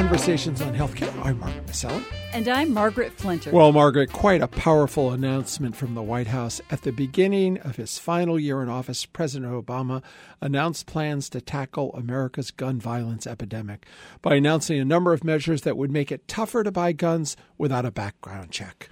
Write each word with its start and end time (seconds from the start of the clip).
Conversations 0.00 0.62
on 0.62 0.74
Healthcare. 0.74 1.14
I'm 1.26 1.38
Mark 1.38 1.52
Masselli. 1.66 2.02
And 2.32 2.48
I'm 2.48 2.72
Margaret 2.72 3.14
Flinter. 3.18 3.52
Well, 3.52 3.70
Margaret, 3.70 4.10
quite 4.10 4.40
a 4.40 4.48
powerful 4.48 5.12
announcement 5.12 5.76
from 5.76 5.94
the 5.94 6.00
White 6.00 6.28
House. 6.28 6.58
At 6.70 6.84
the 6.84 6.90
beginning 6.90 7.58
of 7.58 7.76
his 7.76 7.98
final 7.98 8.40
year 8.40 8.62
in 8.62 8.70
office, 8.70 9.04
President 9.04 9.52
Obama 9.52 10.02
announced 10.40 10.86
plans 10.86 11.28
to 11.28 11.42
tackle 11.42 11.92
America's 11.92 12.50
gun 12.50 12.80
violence 12.80 13.26
epidemic 13.26 13.84
by 14.22 14.36
announcing 14.36 14.80
a 14.80 14.86
number 14.86 15.12
of 15.12 15.22
measures 15.22 15.62
that 15.62 15.76
would 15.76 15.90
make 15.90 16.10
it 16.10 16.26
tougher 16.26 16.62
to 16.62 16.72
buy 16.72 16.92
guns 16.92 17.36
without 17.58 17.84
a 17.84 17.90
background 17.90 18.52
check. 18.52 18.88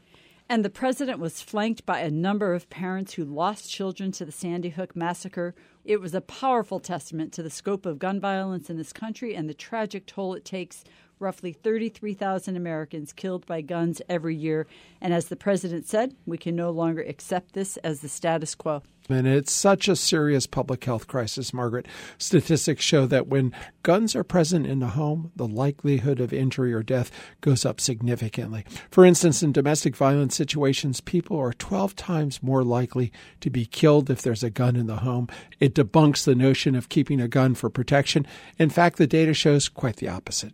And 0.51 0.63
the 0.63 0.71
president 0.71 1.21
was 1.21 1.41
flanked 1.41 1.87
by 1.87 2.01
a 2.01 2.11
number 2.11 2.53
of 2.53 2.69
parents 2.69 3.15
who 3.15 3.25
lost 3.25 3.71
children 3.71 4.13
to 4.13 4.27
the 4.27 4.33
Sandy 4.33 4.71
Hook 4.71 4.95
massacre. 4.95 5.55
It 5.89 6.03
was 6.03 6.15
a 6.15 6.21
powerful 6.21 6.81
testament 6.81 7.33
to 7.33 7.43
the 7.43 7.49
scope 7.49 7.87
of 7.87 7.99
gun 7.99 8.21
violence 8.21 8.69
in 8.69 8.77
this 8.77 8.93
country 8.93 9.35
and 9.35 9.49
the 9.49 9.55
tragic 9.55 10.05
toll 10.05 10.35
it 10.35 10.45
takes 10.45 10.85
roughly 11.19 11.51
33,000 11.51 12.57
Americans 12.57 13.15
killed 13.15 13.47
by 13.47 13.63
guns 13.63 14.03
every 14.07 14.37
year. 14.37 14.67
And 15.01 15.15
as 15.15 15.29
the 15.29 15.35
president 15.35 15.87
said, 15.87 16.15
we 16.27 16.37
can 16.37 16.55
no 16.55 16.71
longer 16.71 17.01
accept 17.01 17.55
this 17.55 17.79
as 17.79 18.01
the 18.01 18.09
status 18.11 18.55
quo. 18.55 18.83
It's 19.11 19.53
such 19.53 19.89
a 19.89 19.97
serious 19.97 20.47
public 20.47 20.85
health 20.85 21.07
crisis, 21.07 21.55
Margaret. 21.55 21.87
Statistics 22.19 22.85
show 22.85 23.07
that 23.07 23.27
when 23.27 23.55
guns 23.83 24.15
are 24.15 24.25
present 24.25 24.67
in 24.67 24.81
the 24.81 24.89
home, 24.89 25.33
the 25.35 25.49
likelihood 25.49 26.21
of 26.21 26.33
injury 26.33 26.75
or 26.75 26.83
death 26.83 27.11
goes 27.41 27.65
up 27.65 27.81
significantly. 27.81 28.67
For 28.91 29.07
instance, 29.07 29.43
in 29.43 29.53
domestic 29.53 29.97
violence 29.97 30.37
situations, 30.37 31.01
people 31.01 31.39
are 31.39 31.55
12 31.55 31.97
times 31.97 32.43
more 32.43 32.63
likely 32.63 33.11
to 33.41 33.49
be 33.49 33.65
killed 33.65 34.11
if 34.11 34.21
there's 34.21 34.43
a 34.43 34.51
gun 34.51 34.77
in 34.77 34.87
the 34.87 34.97
home. 34.97 35.29
It 35.59 35.75
debunks 35.75 36.25
the 36.25 36.35
notion 36.35 36.75
of 36.75 36.91
keeping 36.91 37.21
a 37.21 37.29
gun 37.29 37.55
for 37.55 37.71
protection. 37.71 38.27
In 38.59 38.69
fact, 38.69 38.99
the 38.99 39.07
data 39.07 39.33
shows 39.33 39.69
quite 39.69 39.97
the 39.97 40.09
opposite. 40.09 40.53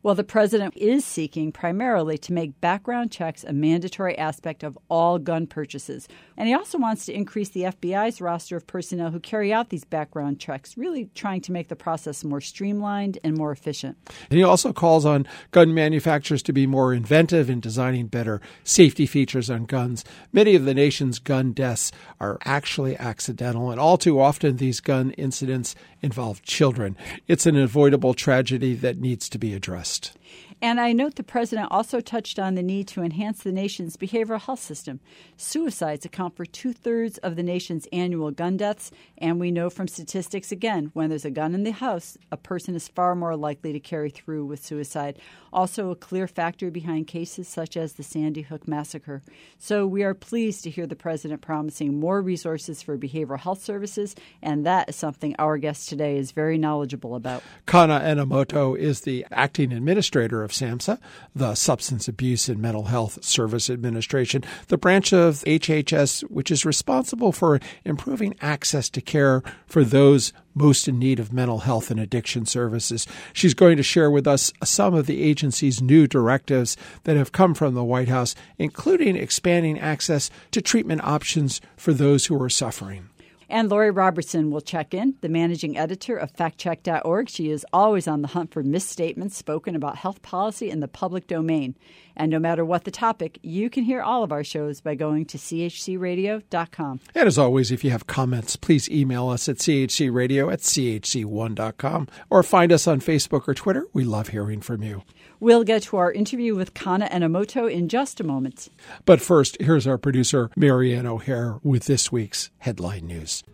Well, 0.00 0.14
the 0.14 0.22
president 0.22 0.76
is 0.76 1.04
seeking 1.04 1.50
primarily 1.50 2.18
to 2.18 2.32
make 2.32 2.60
background 2.60 3.10
checks 3.10 3.42
a 3.42 3.52
mandatory 3.52 4.16
aspect 4.16 4.62
of 4.62 4.78
all 4.88 5.18
gun 5.18 5.48
purchases. 5.48 6.06
And 6.36 6.46
he 6.46 6.54
also 6.54 6.78
wants 6.78 7.04
to 7.06 7.12
increase 7.12 7.48
the 7.48 7.62
FBI's 7.62 8.20
roster 8.20 8.56
of 8.56 8.66
personnel 8.68 9.10
who 9.10 9.18
carry 9.18 9.52
out 9.52 9.70
these 9.70 9.84
background 9.84 10.38
checks, 10.38 10.76
really 10.76 11.10
trying 11.16 11.40
to 11.42 11.52
make 11.52 11.66
the 11.66 11.74
process 11.74 12.22
more 12.22 12.40
streamlined 12.40 13.18
and 13.24 13.36
more 13.36 13.50
efficient. 13.50 13.96
And 14.30 14.38
he 14.38 14.44
also 14.44 14.72
calls 14.72 15.04
on 15.04 15.26
gun 15.50 15.74
manufacturers 15.74 16.44
to 16.44 16.52
be 16.52 16.66
more 16.66 16.94
inventive 16.94 17.50
in 17.50 17.58
designing 17.58 18.06
better 18.06 18.40
safety 18.62 19.04
features 19.04 19.50
on 19.50 19.64
guns. 19.64 20.04
Many 20.32 20.54
of 20.54 20.64
the 20.64 20.74
nation's 20.74 21.18
gun 21.18 21.52
deaths 21.52 21.90
are 22.20 22.38
actually 22.44 22.96
accidental, 22.96 23.72
and 23.72 23.80
all 23.80 23.98
too 23.98 24.20
often 24.20 24.56
these 24.58 24.78
gun 24.78 25.10
incidents 25.12 25.74
involve 26.02 26.42
children. 26.42 26.96
It's 27.26 27.46
an 27.46 27.56
avoidable 27.56 28.14
tragedy 28.14 28.74
that 28.76 28.98
needs 28.98 29.28
to 29.30 29.38
be 29.38 29.54
addressed 29.54 29.87
rest. 29.88 30.12
And 30.60 30.80
I 30.80 30.92
note 30.92 31.14
the 31.14 31.22
president 31.22 31.68
also 31.70 32.00
touched 32.00 32.36
on 32.36 32.56
the 32.56 32.64
need 32.64 32.88
to 32.88 33.02
enhance 33.02 33.42
the 33.44 33.52
nation's 33.52 33.96
behavioral 33.96 34.40
health 34.40 34.58
system. 34.58 34.98
Suicides 35.36 36.04
account 36.04 36.34
for 36.34 36.44
two 36.44 36.72
thirds 36.72 37.16
of 37.18 37.36
the 37.36 37.44
nation's 37.44 37.86
annual 37.92 38.32
gun 38.32 38.56
deaths, 38.56 38.90
and 39.18 39.38
we 39.38 39.52
know 39.52 39.70
from 39.70 39.86
statistics 39.86 40.50
again, 40.50 40.90
when 40.94 41.10
there's 41.10 41.24
a 41.24 41.30
gun 41.30 41.54
in 41.54 41.62
the 41.62 41.70
house, 41.70 42.18
a 42.32 42.36
person 42.36 42.74
is 42.74 42.88
far 42.88 43.14
more 43.14 43.36
likely 43.36 43.72
to 43.72 43.78
carry 43.78 44.10
through 44.10 44.46
with 44.46 44.64
suicide. 44.64 45.20
Also, 45.52 45.90
a 45.90 45.96
clear 45.96 46.26
factor 46.26 46.72
behind 46.72 47.06
cases 47.06 47.46
such 47.46 47.76
as 47.76 47.92
the 47.92 48.02
Sandy 48.02 48.42
Hook 48.42 48.66
massacre. 48.66 49.22
So, 49.58 49.86
we 49.86 50.02
are 50.02 50.14
pleased 50.14 50.64
to 50.64 50.70
hear 50.70 50.88
the 50.88 50.96
president 50.96 51.40
promising 51.40 52.00
more 52.00 52.20
resources 52.20 52.82
for 52.82 52.98
behavioral 52.98 53.38
health 53.38 53.62
services, 53.62 54.16
and 54.42 54.66
that 54.66 54.88
is 54.88 54.96
something 54.96 55.36
our 55.38 55.56
guest 55.56 55.88
today 55.88 56.16
is 56.16 56.32
very 56.32 56.58
knowledgeable 56.58 57.14
about. 57.14 57.44
Kana 57.66 58.00
Enomoto 58.00 58.76
is 58.76 59.02
the 59.02 59.24
acting 59.30 59.72
administrator 59.72 60.47
of 60.48 60.54
SAMHSA, 60.54 60.98
the 61.36 61.54
Substance 61.54 62.08
Abuse 62.08 62.48
and 62.48 62.58
Mental 62.58 62.84
Health 62.84 63.22
Service 63.22 63.68
Administration, 63.68 64.42
the 64.68 64.78
branch 64.78 65.12
of 65.12 65.44
HHS 65.44 66.22
which 66.30 66.50
is 66.50 66.64
responsible 66.64 67.32
for 67.32 67.60
improving 67.84 68.34
access 68.40 68.88
to 68.90 69.02
care 69.02 69.42
for 69.66 69.84
those 69.84 70.32
most 70.54 70.88
in 70.88 70.98
need 70.98 71.20
of 71.20 71.32
mental 71.32 71.58
health 71.58 71.90
and 71.90 72.00
addiction 72.00 72.46
services. 72.46 73.06
She's 73.34 73.54
going 73.54 73.76
to 73.76 73.82
share 73.82 74.10
with 74.10 74.26
us 74.26 74.52
some 74.64 74.94
of 74.94 75.06
the 75.06 75.22
agency's 75.22 75.82
new 75.82 76.06
directives 76.06 76.76
that 77.04 77.16
have 77.16 77.32
come 77.32 77.54
from 77.54 77.74
the 77.74 77.84
White 77.84 78.08
House, 78.08 78.34
including 78.56 79.16
expanding 79.16 79.78
access 79.78 80.30
to 80.52 80.62
treatment 80.62 81.04
options 81.04 81.60
for 81.76 81.92
those 81.92 82.26
who 82.26 82.42
are 82.42 82.48
suffering. 82.48 83.10
And 83.50 83.70
Lori 83.70 83.90
Robertson 83.90 84.50
will 84.50 84.60
check 84.60 84.92
in, 84.92 85.14
the 85.22 85.28
managing 85.28 85.78
editor 85.78 86.16
of 86.16 86.34
factcheck.org. 86.34 87.30
She 87.30 87.50
is 87.50 87.64
always 87.72 88.06
on 88.06 88.20
the 88.20 88.28
hunt 88.28 88.52
for 88.52 88.62
misstatements 88.62 89.36
spoken 89.38 89.74
about 89.74 89.96
health 89.96 90.20
policy 90.20 90.68
in 90.68 90.80
the 90.80 90.88
public 90.88 91.26
domain. 91.26 91.74
And 92.18 92.30
no 92.30 92.38
matter 92.38 92.64
what 92.64 92.84
the 92.84 92.90
topic, 92.90 93.38
you 93.42 93.70
can 93.70 93.84
hear 93.84 94.02
all 94.02 94.22
of 94.22 94.32
our 94.32 94.44
shows 94.44 94.80
by 94.80 94.96
going 94.96 95.24
to 95.26 95.38
chcradio.com. 95.38 97.00
And 97.14 97.26
as 97.28 97.38
always, 97.38 97.70
if 97.70 97.84
you 97.84 97.90
have 97.90 98.06
comments, 98.06 98.56
please 98.56 98.90
email 98.90 99.28
us 99.28 99.48
at 99.48 99.56
chcradio 99.56 100.52
at 100.52 100.60
chc1.com 100.60 102.08
or 102.28 102.42
find 102.42 102.72
us 102.72 102.86
on 102.86 103.00
Facebook 103.00 103.48
or 103.48 103.54
Twitter. 103.54 103.86
We 103.92 104.04
love 104.04 104.28
hearing 104.28 104.60
from 104.60 104.82
you. 104.82 105.02
We'll 105.40 105.64
get 105.64 105.82
to 105.84 105.96
our 105.96 106.12
interview 106.12 106.56
with 106.56 106.74
Kana 106.74 107.08
Enomoto 107.08 107.70
in 107.70 107.88
just 107.88 108.18
a 108.18 108.24
moment. 108.24 108.68
But 109.04 109.20
first, 109.20 109.56
here's 109.60 109.86
our 109.86 109.98
producer, 109.98 110.50
Marianne 110.56 111.06
O'Hare, 111.06 111.60
with 111.62 111.84
this 111.84 112.10
week's 112.10 112.50
headline 112.58 113.06
news. 113.06 113.44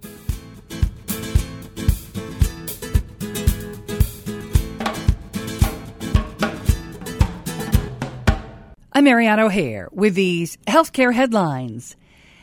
I'm 8.97 9.03
Marianne 9.03 9.41
O'Hare 9.41 9.89
with 9.91 10.15
these 10.15 10.57
healthcare 10.69 11.13
headlines. 11.13 11.97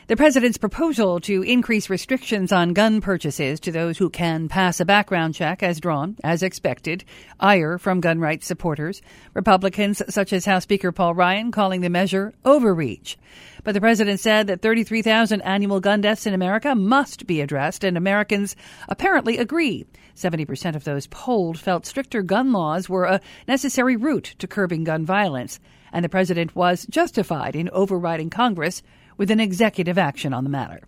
The 0.08 0.16
president's 0.16 0.58
proposal 0.58 1.20
to 1.20 1.42
increase 1.42 1.88
restrictions 1.88 2.50
on 2.50 2.72
gun 2.72 3.00
purchases 3.00 3.60
to 3.60 3.70
those 3.70 3.98
who 3.98 4.10
can 4.10 4.48
pass 4.48 4.80
a 4.80 4.84
background 4.84 5.36
check 5.36 5.60
has 5.60 5.78
drawn, 5.78 6.16
as 6.24 6.42
expected, 6.42 7.04
ire 7.38 7.78
from 7.78 8.00
gun 8.00 8.18
rights 8.18 8.44
supporters. 8.44 9.00
Republicans 9.32 10.02
such 10.08 10.32
as 10.32 10.44
House 10.44 10.64
Speaker 10.64 10.90
Paul 10.90 11.14
Ryan 11.14 11.52
calling 11.52 11.82
the 11.82 11.88
measure 11.88 12.34
overreach. 12.44 13.16
But 13.62 13.74
the 13.74 13.80
president 13.80 14.18
said 14.18 14.48
that 14.48 14.60
33,000 14.60 15.40
annual 15.42 15.78
gun 15.78 16.00
deaths 16.00 16.26
in 16.26 16.34
America 16.34 16.74
must 16.74 17.28
be 17.28 17.40
addressed, 17.40 17.84
and 17.84 17.96
Americans 17.96 18.56
apparently 18.88 19.38
agree. 19.38 19.86
70% 20.16 20.74
of 20.74 20.82
those 20.82 21.06
polled 21.06 21.60
felt 21.60 21.86
stricter 21.86 22.22
gun 22.22 22.50
laws 22.50 22.88
were 22.88 23.04
a 23.04 23.20
necessary 23.46 23.94
route 23.94 24.34
to 24.40 24.48
curbing 24.48 24.82
gun 24.82 25.06
violence, 25.06 25.60
and 25.92 26.04
the 26.04 26.08
president 26.08 26.56
was 26.56 26.86
justified 26.90 27.54
in 27.54 27.70
overriding 27.70 28.30
Congress 28.30 28.82
with 29.16 29.30
an 29.30 29.40
executive 29.40 29.98
action 29.98 30.32
on 30.32 30.44
the 30.44 30.50
matter. 30.50 30.80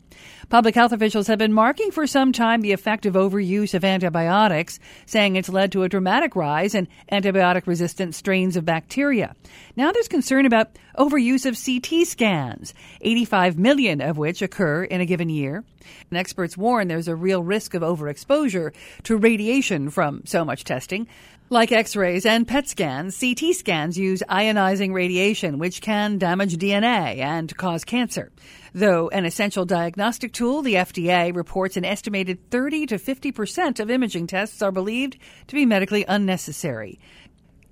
Public 0.49 0.75
health 0.75 0.93
officials 0.93 1.27
have 1.27 1.39
been 1.39 1.53
marking 1.53 1.91
for 1.91 2.07
some 2.07 2.33
time 2.33 2.61
the 2.61 2.73
effect 2.73 3.07
of 3.07 3.15
overuse 3.15 3.75
of 3.75 3.85
antibiotics, 3.85 4.79
saying 5.07 5.37
it's 5.37 5.49
led 5.49 5.73
to 5.73 5.83
a 5.83 5.89
dramatic 5.89 6.37
rise 6.37 6.75
in 6.75 6.89
antibiotic 7.11 7.67
resistant 7.67 8.15
strains 8.15 8.57
of 8.57 8.65
bacteria. 8.65 9.35
Now 9.77 9.91
there's 9.93 10.09
concern 10.09 10.47
about 10.47 10.79
overuse 10.99 11.47
of 11.47 11.59
CT 11.61 12.07
scans, 12.07 12.75
85 13.01 13.59
million 13.59 14.01
of 14.01 14.19
which 14.19 14.43
occur 14.43 14.85
in 14.85 15.01
a 15.01 15.07
given 15.07 15.29
year. 15.29 15.65
And 16.11 16.19
experts 16.19 16.57
warn 16.57 16.89
there's 16.89 17.09
a 17.09 17.17
real 17.17 17.43
risk 17.43 17.75
of 17.75 17.83
overexposure 17.83 18.75
to 19.05 19.17
radiation 19.17 19.91
from 19.91 20.23
so 20.25 20.45
much 20.45 20.65
testing. 20.65 21.09
Like 21.51 21.73
x 21.73 21.95
rays 21.95 22.25
and 22.25 22.49
PET 22.49 22.69
scans, 22.69 23.21
CT 23.21 23.55
scans 23.55 23.99
use 23.99 24.23
ionizing 24.31 24.95
radiation, 24.95 25.59
which 25.59 25.83
can 25.83 26.17
damage 26.17 26.57
DNA 26.57 27.19
and 27.19 27.55
cause 27.59 27.85
cancer. 27.85 28.33
Though 28.73 29.11
an 29.11 29.27
essential 29.27 29.67
diagnostic 29.67 30.33
tool, 30.33 30.63
the 30.63 30.77
FDA 30.77 31.37
reports 31.37 31.77
an 31.77 31.85
estimated 31.85 32.51
30 32.51 32.87
to 32.87 32.99
50 32.99 33.31
percent 33.31 33.79
of 33.79 33.91
imaging 33.91 34.27
tests 34.27 34.63
are 34.63 34.73
believed 34.73 35.19
to 35.49 35.55
be 35.55 35.67
medically 35.67 36.07
unnecessary. 36.09 36.99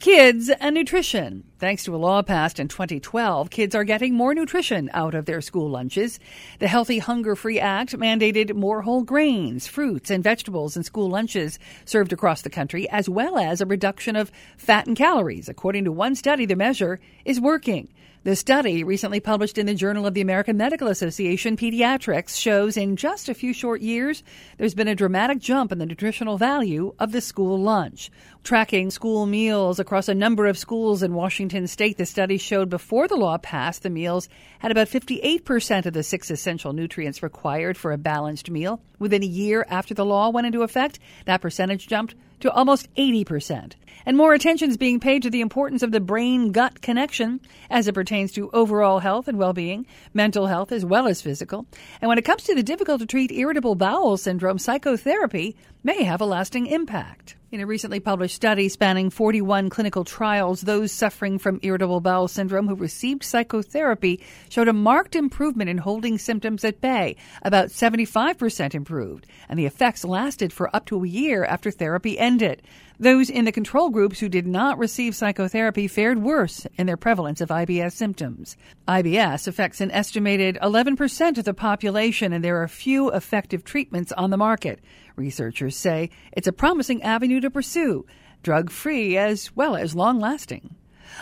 Kids 0.03 0.51
and 0.59 0.75
nutrition. 0.75 1.45
Thanks 1.61 1.85
to 1.85 1.95
a 1.95 1.97
law 1.97 2.23
passed 2.23 2.59
in 2.59 2.67
2012, 2.67 3.51
kids 3.51 3.73
are 3.73 3.85
getting 3.85 4.15
more 4.15 4.35
nutrition 4.35 4.91
out 4.93 5.15
of 5.15 5.27
their 5.27 5.41
school 5.41 5.71
lunches. 5.71 6.19
The 6.59 6.67
Healthy 6.67 6.99
Hunger 6.99 7.37
Free 7.37 7.61
Act 7.61 7.97
mandated 7.97 8.53
more 8.53 8.83
whole 8.83 9.05
grains, 9.05 9.69
fruits, 9.69 10.11
and 10.11 10.25
vegetables 10.25 10.77
in 10.77 10.83
school 10.83 11.09
lunches 11.09 11.61
served 11.85 12.13
across 12.13 12.43
the 12.43 12.51
country, 12.51 12.91
as 12.91 13.09
well 13.09 13.39
as 13.39 13.61
a 13.61 13.65
reduction 13.65 14.17
of 14.17 14.33
fat 14.57 14.89
and 14.89 14.97
calories. 14.97 15.49
According 15.49 15.85
to 15.85 15.93
one 15.93 16.17
study, 16.17 16.47
the 16.47 16.57
measure 16.57 16.99
is 17.25 17.41
working. 17.41 17.87
The 18.25 18.37
study, 18.37 18.85
recently 18.85 19.19
published 19.19 19.59
in 19.59 19.67
the 19.67 19.75
Journal 19.75 20.07
of 20.07 20.15
the 20.15 20.21
American 20.21 20.57
Medical 20.57 20.87
Association 20.87 21.57
Pediatrics, 21.57 22.41
shows 22.41 22.77
in 22.77 22.95
just 22.95 23.29
a 23.29 23.35
few 23.35 23.53
short 23.53 23.81
years, 23.81 24.23
there's 24.59 24.77
been 24.77 24.87
a 24.87 24.95
dramatic 24.95 25.41
jump 25.41 25.73
in 25.73 25.79
the 25.79 25.87
nutritional 25.87 26.39
value 26.39 26.95
of 27.01 27.11
the 27.11 27.21
school 27.21 27.59
lunch. 27.59 28.13
Tracking 28.45 28.93
school 28.93 29.27
meals 29.27 29.81
across 29.81 30.09
a 30.09 30.15
number 30.15 30.47
of 30.47 30.57
schools 30.57 31.03
in 31.03 31.15
Washington 31.15 31.67
state, 31.67 31.97
the 31.97 32.07
study 32.07 32.39
showed 32.39 32.71
before 32.71 33.09
the 33.09 33.17
law 33.17 33.39
passed, 33.39 33.83
the 33.83 33.91
meals 33.91 34.29
had 34.61 34.71
about 34.71 34.87
58% 34.87 35.85
of 35.85 35.93
the 35.93 36.05
six 36.05 36.31
essential 36.31 36.73
nutrients 36.73 37.25
required 37.25 37.77
for 37.77 37.91
a 37.91 37.99
balanced 37.99 38.49
meal. 38.49 38.81
Within 39.01 39.25
a 39.25 39.27
year 39.27 39.67
after 39.69 39.95
the 39.95 40.05
law 40.05 40.31
went 40.31 40.47
into 40.47 40.63
effect, 40.63 41.01
that 41.25 41.41
percentage 41.41 41.89
jumped 41.89 42.15
to 42.39 42.53
almost 42.53 42.93
80%. 42.95 43.73
And 44.05 44.17
more 44.17 44.35
attention 44.35 44.71
is 44.71 44.77
being 44.77 45.01
paid 45.01 45.23
to 45.23 45.31
the 45.31 45.41
importance 45.41 45.83
of 45.83 45.93
the 45.93 46.01
brain 46.01 46.53
gut 46.53 46.83
connection 46.83 47.41
as 47.71 47.89
it 47.89 47.95
pertains 47.95 48.33
to 48.33 48.51
overall 48.53 48.99
health 48.99 49.29
and 49.29 49.39
well 49.39 49.53
being, 49.53 49.87
mental 50.13 50.47
health 50.47 50.73
as 50.73 50.85
well 50.85 51.07
as 51.07 51.23
physical. 51.23 51.67
And 52.01 52.09
when 52.09 52.19
it 52.19 52.25
comes 52.25 52.45
to 52.45 52.55
the 52.55 52.63
difficult 52.63 53.01
to 53.01 53.07
treat 53.07 53.33
irritable 53.33 53.75
bowel 53.75 54.17
syndrome, 54.17 54.59
psychotherapy 54.59 55.57
may 55.85 56.03
have 56.05 56.21
a 56.21 56.27
lasting 56.27 56.67
impact. 56.67 57.37
In 57.53 57.61
a 57.61 57.67
recently 57.67 58.01
published 58.01 58.35
study 58.35 58.71
spanning 58.71 59.11
41 59.11 59.69
clinical 59.69 60.05
trials, 60.05 60.63
those 60.63 60.91
suffering 60.91 61.39
from 61.39 61.61
irritable 61.63 62.01
bowel 62.01 62.27
syndrome 62.27 62.67
who 62.67 62.75
received 62.75 63.23
psychotherapy 63.23 64.21
showed 64.49 64.69
a 64.69 64.73
marked 64.73 65.15
improvement 65.15 65.69
in 65.69 65.77
holding 65.77 66.17
symptoms 66.17 66.65
at 66.65 66.81
bay, 66.81 67.15
about 67.43 67.69
75% 67.69 68.75
improved, 68.75 69.27
and 69.51 69.59
the 69.59 69.67
effects 69.67 70.03
lasted 70.03 70.51
for 70.51 70.75
up 70.75 70.87
to 70.87 71.05
a 71.05 71.07
year 71.07 71.45
after 71.45 71.71
therapy 71.71 72.19
ended. 72.19 72.63
Those 73.03 73.31
in 73.31 73.47
the 73.47 73.51
control 73.51 73.91
groups 73.91 74.21
who 74.21 74.29
did 74.29 74.47
not 74.47 74.79
receive 74.79 75.17
psychotherapy 75.17 75.89
fared 75.89 76.23
worse 76.23 76.69
in 76.79 76.87
their 76.87 76.97
prevalence 76.97 77.41
of 77.41 77.49
IBS 77.49 77.95
symptoms. 77.95 78.57
IBS 78.87 79.49
affects 79.49 79.81
an 79.81 79.91
estimated 79.91 80.57
11% 80.63 81.37
of 81.37 81.45
the 81.45 81.53
population, 81.53 82.33
and 82.33 82.45
there 82.45 82.63
are 82.63 82.69
few 82.69 83.11
effective 83.11 83.65
treatments 83.65 84.13
on 84.13 84.31
the 84.31 84.37
market. 84.37 84.79
Researchers 85.17 85.77
say 85.77 86.11
it's 86.31 86.47
a 86.47 86.53
promising 86.53 87.03
avenue 87.03 87.41
to 87.41 87.51
pursue, 87.51 88.07
drug 88.45 88.71
free 88.71 89.19
as 89.19 89.51
well 89.57 89.75
as 89.75 89.97
long 89.97 90.21
lasting. 90.21 90.77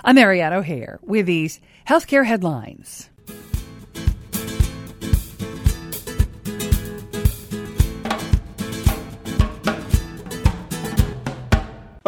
I'm 0.04 0.16
Marianne 0.16 0.52
O'Hare 0.52 0.98
with 1.00 1.24
these 1.24 1.62
healthcare 1.88 2.26
headlines. 2.26 3.08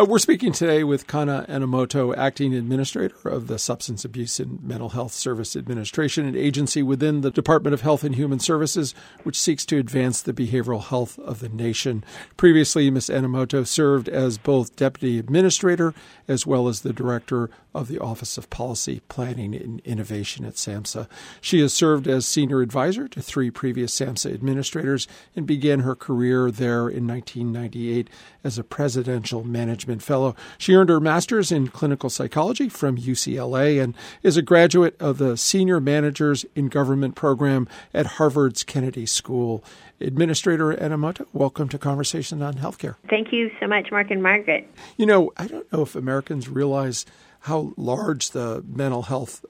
Uh, 0.03 0.05
we're 0.05 0.19
speaking 0.19 0.51
today 0.51 0.83
with 0.83 1.07
Kana 1.07 1.47
Enomoto, 1.49 2.17
Acting 2.17 2.53
Administrator 2.55 3.29
of 3.29 3.47
the 3.47 3.57
Substance 3.57 4.05
Abuse 4.05 4.41
and 4.41 4.61
Mental 4.61 4.89
Health 4.89 5.13
Service 5.13 5.55
Administration, 5.55 6.27
an 6.27 6.35
agency 6.35 6.83
within 6.83 7.21
the 7.21 7.31
Department 7.31 7.73
of 7.73 7.83
Health 7.83 8.03
and 8.03 8.17
Human 8.17 8.41
Services 8.41 8.97
which 9.23 9.39
seeks 9.39 9.65
to 9.67 9.79
advance 9.79 10.21
the 10.21 10.33
behavioral 10.33 10.83
health 10.83 11.21
of 11.21 11.39
the 11.39 11.49
nation. 11.49 12.03
Previously, 12.37 12.91
Ms. 12.91 13.11
Enomoto 13.11 13.65
served 13.65 14.09
as 14.09 14.39
both 14.39 14.75
Deputy 14.75 15.21
Administrator 15.21 15.95
as 16.27 16.45
well 16.45 16.67
as 16.67 16.81
the 16.81 16.93
Director 16.93 17.49
of 17.75 17.89
the 17.89 17.99
Office 17.99 18.37
of 18.37 18.51
Policy, 18.51 19.01
Planning, 19.09 19.55
and 19.55 19.81
Innovation 19.81 20.45
at 20.45 20.55
SAMHSA. 20.55 21.09
She 21.41 21.61
has 21.61 21.73
served 21.73 22.07
as 22.07 22.27
Senior 22.27 22.61
Advisor 22.61 23.09
to 23.09 23.23
three 23.23 23.51
previous 23.51 23.99
SAMHSA 23.99 24.35
administrators 24.35 25.09
and 25.35 25.47
began 25.47 25.81
her 25.81 25.95
career 25.95 26.51
there 26.51 26.89
in 26.89 27.07
1998 27.07 28.09
as 28.45 28.59
a 28.59 28.65
Presidential 28.65 29.45
Management 29.45 30.03
Fellow. 30.03 30.37
She 30.59 30.75
earned 30.75 30.91
her 30.91 31.01
master's 31.01 31.51
in 31.51 31.69
clinical 31.69 32.11
psychology 32.11 32.69
from 32.69 32.99
UCLA 32.99 33.83
and 33.83 33.95
is 34.23 34.37
a 34.37 34.43
graduate 34.43 34.97
of 35.01 35.19
the 35.19 35.37
Senior 35.37 35.81
Managers 35.81 36.45
in 36.55 36.69
Government 36.69 37.15
program 37.15 37.69
at 37.95 38.07
Harvard's 38.07 38.65
Kennedy 38.65 39.07
School. 39.07 39.65
Administrator 40.01 40.75
Enomoto, 40.75 41.27
welcome 41.33 41.69
to 41.69 41.79
Conversation 41.79 42.43
on 42.43 42.55
Healthcare. 42.55 42.97
Thank 43.09 43.33
you 43.33 43.51
so 43.61 43.67
much, 43.67 43.91
Mark 43.91 44.11
and 44.11 44.23
Margaret. 44.23 44.69
You 44.97 45.07
know, 45.07 45.33
I 45.37 45.47
don't 45.47 45.73
know 45.73 45.83
if 45.83 45.95
Americans 45.95 46.49
realize 46.49 47.07
how 47.43 47.73
large 47.77 48.31
the 48.31 48.65
mental 48.67 49.03
health 49.03 49.45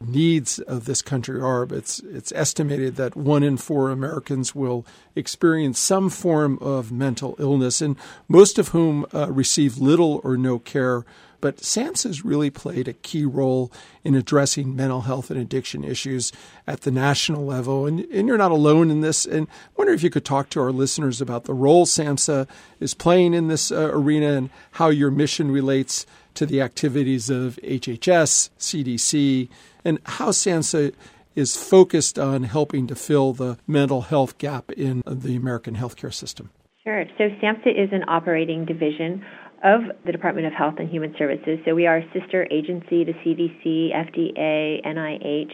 needs 0.00 0.58
of 0.60 0.84
this 0.84 1.02
country 1.02 1.40
are. 1.40 1.66
But 1.66 1.78
it's 1.78 2.00
it's 2.00 2.32
estimated 2.32 2.96
that 2.96 3.16
one 3.16 3.42
in 3.42 3.56
four 3.56 3.90
Americans 3.90 4.54
will 4.54 4.86
experience 5.14 5.78
some 5.78 6.10
form 6.10 6.58
of 6.60 6.92
mental 6.92 7.36
illness, 7.38 7.80
and 7.80 7.96
most 8.28 8.58
of 8.58 8.68
whom 8.68 9.06
uh, 9.12 9.30
receive 9.30 9.78
little 9.78 10.20
or 10.24 10.36
no 10.36 10.58
care. 10.58 11.04
But 11.40 11.58
SAMHSA 11.58 12.04
has 12.04 12.24
really 12.24 12.50
played 12.50 12.88
a 12.88 12.92
key 12.92 13.24
role 13.24 13.70
in 14.02 14.16
addressing 14.16 14.74
mental 14.74 15.02
health 15.02 15.30
and 15.30 15.40
addiction 15.40 15.84
issues 15.84 16.32
at 16.66 16.80
the 16.80 16.90
national 16.90 17.44
level. 17.44 17.86
And, 17.86 18.00
and 18.10 18.26
you're 18.26 18.36
not 18.36 18.50
alone 18.50 18.90
in 18.90 19.02
this. 19.02 19.24
And 19.24 19.46
I 19.46 19.70
wonder 19.76 19.92
if 19.92 20.02
you 20.02 20.10
could 20.10 20.24
talk 20.24 20.50
to 20.50 20.60
our 20.60 20.72
listeners 20.72 21.20
about 21.20 21.44
the 21.44 21.54
role 21.54 21.86
SAMHSA 21.86 22.48
is 22.80 22.92
playing 22.92 23.34
in 23.34 23.46
this 23.46 23.70
uh, 23.70 23.88
arena 23.92 24.32
and 24.32 24.50
how 24.72 24.88
your 24.88 25.12
mission 25.12 25.52
relates 25.52 26.06
to 26.38 26.46
the 26.46 26.60
activities 26.60 27.30
of 27.30 27.58
HHS, 27.64 28.50
CDC, 28.60 29.48
and 29.84 29.98
how 30.04 30.28
SAMHSA 30.28 30.94
is 31.34 31.56
focused 31.56 32.16
on 32.16 32.44
helping 32.44 32.86
to 32.86 32.94
fill 32.94 33.32
the 33.32 33.58
mental 33.66 34.02
health 34.02 34.38
gap 34.38 34.70
in 34.70 35.02
the 35.04 35.34
American 35.34 35.74
healthcare 35.74 36.14
system. 36.14 36.50
Sure. 36.84 37.04
So 37.18 37.24
SAMHSA 37.42 37.70
is 37.84 37.88
an 37.90 38.04
operating 38.06 38.64
division 38.64 39.24
of 39.64 39.80
the 40.06 40.12
Department 40.12 40.46
of 40.46 40.52
Health 40.52 40.74
and 40.78 40.88
Human 40.88 41.12
Services. 41.18 41.58
So 41.64 41.74
we 41.74 41.88
are 41.88 41.98
a 41.98 42.12
sister 42.12 42.46
agency 42.52 43.04
to 43.04 43.12
CDC, 43.12 43.90
FDA, 43.92 44.86
NIH, 44.86 45.50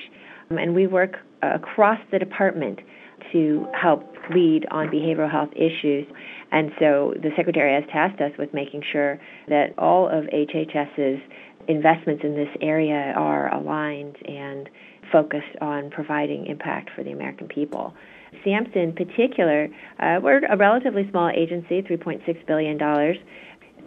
um, 0.51 0.59
and 0.59 0.75
we 0.75 0.87
work 0.87 1.17
across 1.43 1.99
the 2.13 2.19
department 2.19 2.81
to 3.33 3.67
help 3.81 4.03
lead 4.35 4.67
on 4.71 4.89
behavioral 4.89 5.31
health 5.31 5.51
issues. 5.55 6.07
And 6.53 6.71
so 6.79 7.15
the 7.21 7.31
Secretary 7.37 7.75
has 7.75 7.85
tasked 7.91 8.21
us 8.21 8.33
with 8.39 8.55
making 8.55 8.83
sure 8.93 9.19
that 9.49 9.75
all 9.79 10.09
of 10.09 10.25
HHS's 10.25 11.21
investments 11.69 12.23
in 12.25 12.35
this 12.35 12.49
area 12.61 13.13
are 13.17 13.53
aligned 13.55 14.17
and 14.27 14.69
focused 15.11 15.57
on 15.61 15.91
providing 15.91 16.47
impact 16.47 16.91
for 16.95 17.03
the 17.03 17.11
American 17.11 17.49
people. 17.49 17.95
SAMHSA 18.45 18.77
in 18.77 18.93
particular, 18.93 19.69
uh, 20.01 20.19
we're 20.23 20.45
a 20.47 20.57
relatively 20.57 21.09
small 21.11 21.31
agency, 21.31 21.83
$3.6 21.83 22.47
billion, 22.47 22.79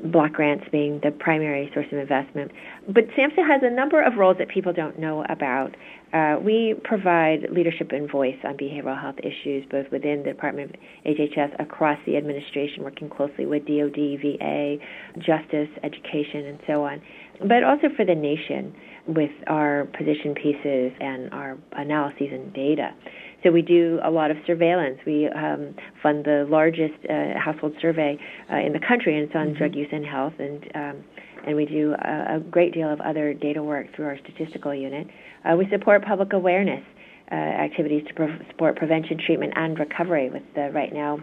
block 0.06 0.34
grants 0.34 0.66
being 0.72 1.00
the 1.04 1.12
primary 1.12 1.70
source 1.74 1.88
of 1.92 1.98
investment. 1.98 2.52
But 2.88 3.06
SAMHSA 3.18 3.48
has 3.48 3.62
a 3.64 3.70
number 3.70 4.02
of 4.02 4.18
roles 4.18 4.38
that 4.38 4.50
people 4.50 4.74
don't 4.74 5.00
know 5.00 5.26
about. 5.30 5.76
Uh, 6.14 6.38
we 6.42 6.76
provide 6.84 7.48
leadership 7.52 7.92
and 7.92 8.10
voice 8.10 8.38
on 8.44 8.56
behavioral 8.56 9.00
health 9.00 9.18
issues, 9.20 9.66
both 9.70 9.86
within 9.92 10.24
the 10.24 10.32
Department 10.32 10.72
of 10.72 11.16
HHS, 11.16 11.60
across 11.60 11.98
the 12.06 12.16
administration, 12.16 12.84
working 12.84 13.10
closely 13.10 13.46
with 13.46 13.66
DoD, 13.66 14.22
VA, 14.22 14.78
justice, 15.18 15.70
education, 15.84 16.46
and 16.46 16.60
so 16.66 16.84
on, 16.84 17.02
but 17.48 17.64
also 17.64 17.88
for 17.96 18.06
the 18.06 18.16
nation 18.16 18.74
with 19.08 19.32
our 19.48 19.86
position 19.98 20.34
pieces 20.36 20.92
and 21.00 21.32
our 21.34 21.58
analyses 21.74 22.28
and 22.32 22.54
data. 22.54 22.94
So 23.44 23.52
we 23.52 23.62
do 23.62 24.00
a 24.04 24.10
lot 24.10 24.32
of 24.32 24.38
surveillance. 24.48 24.98
We 25.06 25.28
um, 25.28 25.76
fund 26.02 26.26
the 26.26 26.46
largest 26.50 26.96
uh, 27.10 27.40
household 27.40 27.74
survey 27.82 28.18
uh, 28.52 28.58
in 28.58 28.74
the 28.74 28.80
country, 28.80 29.16
and 29.16 29.26
it's 29.26 29.36
on 29.36 29.48
mm-hmm. 29.48 29.58
drug 29.58 29.76
use 29.76 29.90
and 29.92 30.06
health. 30.06 30.34
And 30.40 30.64
um, 30.76 31.04
and 31.46 31.56
we 31.56 31.66
do 31.66 31.94
a, 31.94 32.36
a, 32.36 32.40
great 32.40 32.74
deal 32.74 32.92
of 32.92 33.00
other 33.00 33.34
data 33.34 33.64
work 33.64 33.88
through 33.96 34.06
our 34.06 34.18
statistical 34.18 34.76
unit. 34.76 35.08
Uh, 35.46 35.56
we 35.56 35.66
support 35.70 36.04
public 36.04 36.34
awareness 36.34 36.84
uh, 37.32 37.36
activities 37.36 38.04
to 38.08 38.14
pro- 38.14 38.38
support 38.50 38.76
prevention, 38.76 39.18
treatment, 39.26 39.54
and 39.56 39.80
recovery. 39.80 40.30
With 40.30 40.44
the, 40.56 40.72
right 40.74 40.92
now 40.92 41.20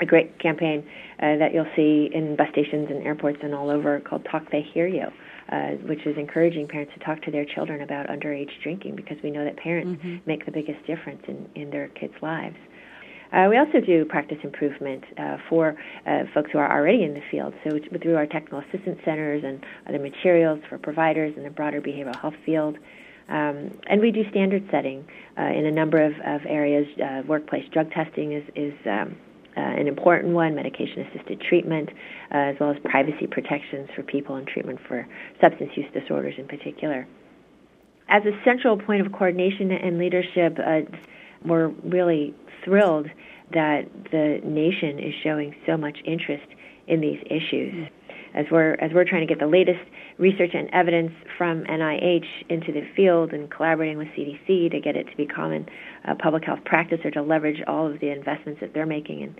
a 0.00 0.06
great 0.06 0.38
campaign 0.38 0.84
uh, 1.18 1.36
that 1.38 1.52
you'll 1.52 1.66
see 1.74 2.10
in 2.14 2.36
bus 2.36 2.48
stations 2.52 2.88
and 2.90 3.02
airports 3.04 3.38
and 3.42 3.54
all 3.54 3.70
over 3.70 4.00
called 4.00 4.26
Talk 4.30 4.50
They 4.50 4.62
Hear 4.74 4.86
You 4.86 5.06
uh, 5.50 5.70
which 5.86 6.06
is 6.06 6.16
encouraging 6.16 6.68
parents 6.68 6.92
to 6.98 7.04
talk 7.04 7.22
to 7.22 7.30
their 7.30 7.44
children 7.44 7.82
about 7.82 8.06
underage 8.08 8.50
drinking 8.62 8.96
because 8.96 9.16
we 9.22 9.30
know 9.30 9.44
that 9.44 9.56
parents 9.56 10.02
mm-hmm. 10.02 10.16
make 10.26 10.44
the 10.44 10.52
biggest 10.52 10.84
difference 10.86 11.22
in, 11.28 11.48
in 11.54 11.70
their 11.70 11.88
kids' 11.88 12.14
lives. 12.22 12.56
Uh, 13.32 13.46
we 13.48 13.58
also 13.58 13.80
do 13.84 14.04
practice 14.06 14.38
improvement 14.42 15.04
uh, 15.18 15.36
for 15.48 15.76
uh, 16.06 16.24
folks 16.32 16.50
who 16.50 16.58
are 16.58 16.72
already 16.72 17.04
in 17.04 17.12
the 17.12 17.22
field. 17.30 17.52
So 17.62 17.78
through 18.00 18.16
our 18.16 18.26
technical 18.26 18.60
assistance 18.60 18.98
centers 19.04 19.44
and 19.44 19.64
other 19.86 19.98
materials 19.98 20.60
for 20.68 20.78
providers 20.78 21.34
in 21.36 21.44
the 21.44 21.50
broader 21.50 21.80
behavioral 21.80 22.18
health 22.20 22.36
field. 22.46 22.78
Um, 23.28 23.78
and 23.86 24.00
we 24.00 24.10
do 24.10 24.28
standard 24.30 24.66
setting 24.70 25.06
uh, 25.36 25.42
in 25.42 25.66
a 25.66 25.70
number 25.70 26.02
of, 26.02 26.12
of 26.24 26.46
areas. 26.46 26.86
Uh, 26.98 27.22
workplace 27.26 27.64
drug 27.70 27.90
testing 27.90 28.32
is, 28.32 28.44
is 28.56 28.72
um, 28.86 29.16
uh, 29.58 29.80
an 29.80 29.88
important 29.88 30.34
one, 30.34 30.54
medication 30.54 31.04
assisted 31.06 31.40
treatment, 31.40 31.88
uh, 32.32 32.36
as 32.36 32.56
well 32.60 32.70
as 32.70 32.76
privacy 32.84 33.26
protections 33.26 33.88
for 33.96 34.04
people 34.04 34.36
in 34.36 34.46
treatment 34.46 34.78
for 34.86 35.06
substance 35.40 35.70
use 35.74 35.86
disorders 35.92 36.34
in 36.38 36.46
particular. 36.46 37.06
As 38.08 38.22
a 38.24 38.32
central 38.44 38.78
point 38.78 39.04
of 39.04 39.12
coordination 39.12 39.72
and 39.72 39.98
leadership, 39.98 40.58
uh, 40.64 40.80
we're 41.44 41.68
really 41.84 42.34
thrilled 42.64 43.08
that 43.52 43.82
the 44.12 44.40
nation 44.44 44.98
is 44.98 45.12
showing 45.24 45.54
so 45.66 45.76
much 45.76 45.98
interest 46.04 46.46
in 46.86 47.00
these 47.00 47.18
issues 47.26 47.88
as 48.38 48.46
we're 48.52 48.74
as 48.74 48.92
we're 48.94 49.04
trying 49.04 49.26
to 49.26 49.26
get 49.26 49.40
the 49.40 49.46
latest 49.46 49.80
research 50.16 50.52
and 50.54 50.70
evidence 50.72 51.10
from 51.36 51.64
NIH 51.64 52.24
into 52.48 52.72
the 52.72 52.82
field 52.94 53.32
and 53.32 53.50
collaborating 53.50 53.98
with 53.98 54.06
CDC 54.08 54.70
to 54.70 54.80
get 54.80 54.96
it 54.96 55.04
to 55.10 55.16
be 55.16 55.26
common 55.26 55.66
uh, 56.06 56.14
public 56.22 56.44
health 56.44 56.60
practice 56.64 57.00
or 57.04 57.10
to 57.10 57.22
leverage 57.22 57.60
all 57.66 57.90
of 57.92 58.00
the 58.00 58.10
investments 58.10 58.60
that 58.60 58.72
they're 58.72 58.86
making 58.86 59.20
in 59.22 59.36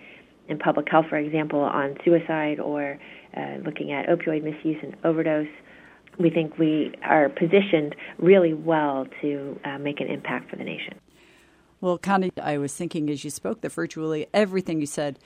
in 0.49 0.59
public 0.59 0.89
health, 0.91 1.07
for 1.09 1.19
example, 1.19 1.61
on 1.61 1.97
suicide 2.05 2.59
or 2.59 2.99
uh, 3.37 3.57
looking 3.65 3.93
at 3.93 4.09
opioid 4.09 4.43
misuse 4.43 4.79
and 4.83 4.97
overdose. 5.05 5.47
We 6.19 6.31
think 6.31 6.59
we 6.59 6.93
are 7.05 7.29
positioned 7.29 7.95
really 8.19 8.55
well 8.55 9.07
to 9.21 9.61
uh, 9.65 9.79
make 9.79 10.01
an 10.01 10.09
impact 10.09 10.51
for 10.51 10.57
the 10.57 10.65
nation. 10.65 10.99
Well, 11.81 11.97
Kana, 11.99 12.31
I 12.43 12.59
was 12.59 12.75
thinking 12.75 13.09
as 13.09 13.23
you 13.23 13.31
spoke 13.31 13.61
that 13.61 13.71
virtually 13.71 14.27
everything 14.35 14.81
you 14.81 14.87
said 14.87 15.19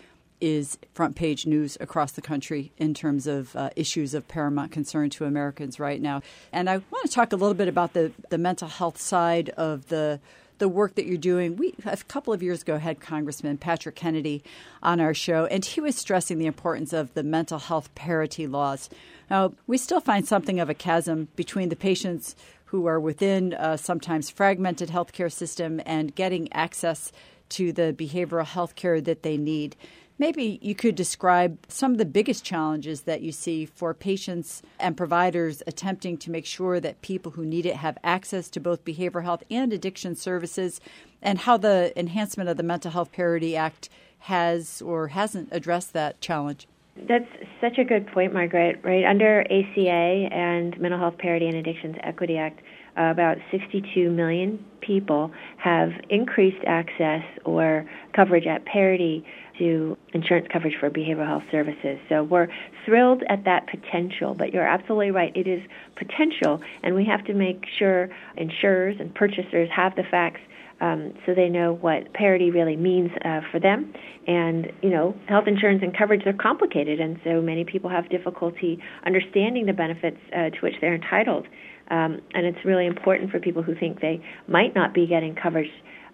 is 0.43 0.77
front 0.93 1.15
page 1.15 1.47
news 1.47 1.79
across 1.81 2.13
the 2.13 2.21
country 2.21 2.73
in 2.77 2.93
terms 2.93 3.27
of 3.27 3.55
uh, 3.55 3.71
issues 3.77 4.13
of 4.13 4.27
paramount 4.27 4.73
concern 4.73 5.09
to 5.09 5.25
Americans 5.25 5.79
right 5.79 6.03
now. 6.03 6.21
And 6.53 6.69
I 6.69 6.79
want 6.91 7.07
to 7.07 7.13
talk 7.13 7.33
a 7.33 7.37
little 7.37 7.55
bit 7.55 7.69
about 7.69 7.93
the, 7.93 8.11
the 8.29 8.39
mental 8.39 8.69
health 8.69 9.01
side 9.01 9.49
of 9.51 9.89
the 9.89 10.21
the 10.59 10.69
work 10.69 10.95
that 10.95 11.07
you're 11.07 11.17
doing. 11.17 11.57
We 11.57 11.75
a 11.85 11.97
couple 11.97 12.33
of 12.33 12.41
years 12.41 12.63
ago 12.63 12.79
had 12.79 13.01
Congressman 13.01 13.57
Patrick 13.59 13.97
Kennedy 13.97 14.45
on 14.81 15.01
our 15.01 15.15
show, 15.15 15.47
and 15.47 15.65
he 15.65 15.81
was 15.81 15.97
stressing 15.97 16.39
the 16.39 16.47
importance 16.47 16.93
of 16.93 17.13
the 17.15 17.25
mental 17.25 17.59
health 17.59 17.93
parity 17.97 18.47
laws. 18.47 18.89
Now, 19.29 19.55
we 19.67 19.77
still 19.77 20.01
find 20.01 20.27
something 20.27 20.61
of 20.61 20.71
a 20.71 20.75
chasm 20.75 21.29
between 21.35 21.69
the 21.69 21.75
patients 21.75 22.37
who 22.67 22.87
are 22.87 23.01
within 23.01 23.55
a 23.55 23.77
sometimes 23.77 24.31
fragmented 24.31 24.91
healthcare 24.91 25.33
system 25.33 25.81
and 25.85 26.15
getting 26.15 26.53
access 26.53 27.11
to 27.49 27.73
the 27.73 27.93
behavioral 27.93 28.47
health 28.47 28.77
care 28.77 29.01
that 29.01 29.23
they 29.23 29.37
need. 29.37 29.75
Maybe 30.23 30.61
you 30.63 30.77
could 30.77 30.95
describe 30.95 31.59
some 31.67 31.91
of 31.91 31.99
the 31.99 32.05
biggest 32.05 32.45
challenges 32.45 33.01
that 33.01 33.23
you 33.23 33.33
see 33.33 33.67
for 33.67 33.93
patients 33.93 34.63
and 34.79 34.97
providers 34.97 35.65
attempting 35.67 36.17
to 36.19 36.31
make 36.31 36.47
sure 36.47 36.79
that 36.79 37.03
people 37.03 37.33
who 37.33 37.45
need 37.45 37.67
it 37.67 37.75
have 37.75 37.99
access 38.05 38.49
to 38.51 38.61
both 38.61 38.85
behavioral 38.85 39.25
health 39.25 39.43
and 39.51 39.73
addiction 39.73 40.15
services, 40.15 40.81
and 41.21 41.41
how 41.41 41.57
the 41.57 41.93
enhancement 41.97 42.49
of 42.49 42.57
the 42.57 42.63
Mental 42.63 42.93
Health 42.93 43.11
Parity 43.11 43.57
Act 43.57 43.89
has 44.21 44.81
or 44.81 45.09
hasn't 45.09 45.49
addressed 45.51 45.93
that 45.95 46.21
challenge. 46.21 46.69
That's 47.09 47.27
such 47.61 47.79
a 47.79 47.85
good 47.85 48.07
point, 48.07 48.33
Margaret. 48.33 48.79
Right 48.85 49.05
under 49.05 49.41
ACA 49.41 50.29
and 50.31 50.81
Mental 50.81 51.01
Health 51.01 51.19
Parity 51.19 51.49
and 51.49 51.57
Addictions 51.57 51.97
Equity 52.05 52.39
Act, 52.39 52.61
uh, 52.97 53.11
about 53.11 53.39
62 53.51 54.11
million 54.11 54.65
people 54.83 55.33
have 55.57 55.91
increased 56.11 56.63
access 56.67 57.23
or 57.45 57.89
coverage 58.15 58.47
at 58.47 58.65
parity 58.67 59.25
to 59.59 59.97
insurance 60.13 60.47
coverage 60.53 60.75
for 60.79 60.91
behavioral 60.91 61.27
health 61.27 61.43
services. 61.51 61.99
So 62.09 62.23
we're 62.23 62.49
thrilled 62.85 63.23
at 63.29 63.45
that 63.45 63.67
potential, 63.69 64.35
but 64.35 64.53
you're 64.53 64.67
absolutely 64.67 65.11
right. 65.11 65.35
It 65.37 65.47
is 65.47 65.63
potential, 65.97 66.61
and 66.83 66.95
we 66.95 67.05
have 67.05 67.25
to 67.27 67.35
make 67.35 67.65
sure 67.79 68.09
insurers 68.37 68.97
and 68.99 69.15
purchasers 69.15 69.69
have 69.75 69.95
the 69.97 70.05
facts 70.11 70.41
um, 70.81 71.15
so 71.25 71.33
they 71.33 71.49
know 71.49 71.75
what 71.75 72.13
parity 72.13 72.51
really 72.51 72.75
means 72.77 73.11
uh, 73.25 73.41
for 73.53 73.61
them. 73.61 73.95
And, 74.27 74.73
you 74.83 74.91
know, 74.91 75.15
health 75.29 75.45
insurance 75.47 75.81
and 75.83 75.97
coverage 75.97 76.27
are 76.27 76.33
complicated, 76.33 77.01
and 77.01 77.19
so 77.23 77.41
many 77.41 77.65
people 77.65 77.89
have 77.89 78.11
difficulty 78.11 78.79
understanding 79.07 79.67
the 79.67 79.73
benefits 79.73 80.19
uh, 80.33 80.51
to 80.51 80.59
which 80.61 80.75
they're 80.81 80.95
entitled. 80.95 81.47
Um, 81.91 82.21
and 82.35 82.47
it's 82.47 82.65
really 82.65 82.87
important 82.87 83.31
for 83.31 83.39
people 83.39 83.63
who 83.63 83.77
think 83.77 84.01
they 84.01 84.21
might 84.49 84.75
not 84.75 84.93
be 84.93 85.07
getting 85.07 85.37
coverage 85.41 85.71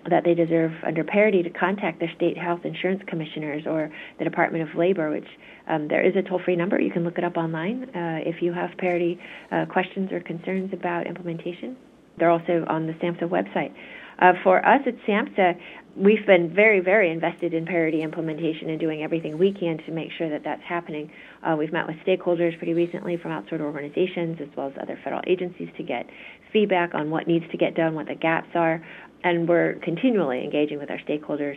that 0.08 0.24
they 0.24 0.34
deserve 0.34 0.72
under 0.84 1.04
parity 1.04 1.42
to 1.42 1.50
contact 1.50 2.00
their 2.00 2.12
state 2.16 2.36
health 2.36 2.64
insurance 2.64 3.02
commissioners 3.06 3.66
or 3.66 3.90
the 4.18 4.24
Department 4.24 4.68
of 4.68 4.76
Labor, 4.76 5.10
which 5.10 5.28
um, 5.66 5.88
there 5.88 6.04
is 6.04 6.16
a 6.16 6.22
toll 6.22 6.40
free 6.44 6.56
number. 6.56 6.80
You 6.80 6.90
can 6.90 7.04
look 7.04 7.18
it 7.18 7.24
up 7.24 7.36
online 7.36 7.84
uh, 7.90 8.20
if 8.24 8.42
you 8.42 8.52
have 8.52 8.70
parity 8.78 9.20
uh, 9.50 9.66
questions 9.66 10.12
or 10.12 10.20
concerns 10.20 10.72
about 10.72 11.06
implementation. 11.06 11.76
They're 12.18 12.30
also 12.30 12.64
on 12.68 12.86
the 12.86 12.94
SAMHSA 12.94 13.28
website. 13.28 13.72
Uh, 14.18 14.32
for 14.42 14.64
us 14.66 14.80
at 14.86 14.96
SAMHSA, 15.06 15.60
we've 15.94 16.26
been 16.26 16.52
very, 16.52 16.80
very 16.80 17.10
invested 17.10 17.54
in 17.54 17.66
parity 17.66 18.02
implementation 18.02 18.68
and 18.68 18.80
doing 18.80 19.02
everything 19.02 19.38
we 19.38 19.52
can 19.52 19.78
to 19.78 19.92
make 19.92 20.10
sure 20.16 20.28
that 20.28 20.42
that's 20.42 20.62
happening. 20.62 21.10
Uh, 21.42 21.54
we've 21.56 21.72
met 21.72 21.86
with 21.86 21.96
stakeholders 22.04 22.56
pretty 22.58 22.74
recently 22.74 23.16
from 23.16 23.30
outside 23.30 23.60
organizations 23.60 24.38
as 24.40 24.48
well 24.56 24.68
as 24.68 24.72
other 24.80 24.98
federal 25.04 25.22
agencies 25.26 25.68
to 25.76 25.84
get 25.84 26.06
feedback 26.52 26.94
on 26.94 27.10
what 27.10 27.26
needs 27.26 27.44
to 27.50 27.56
get 27.56 27.74
done, 27.74 27.94
what 27.94 28.06
the 28.06 28.14
gaps 28.14 28.48
are, 28.54 28.84
and 29.24 29.48
we're 29.48 29.74
continually 29.82 30.44
engaging 30.44 30.78
with 30.78 30.90
our 30.90 30.98
stakeholders 30.98 31.56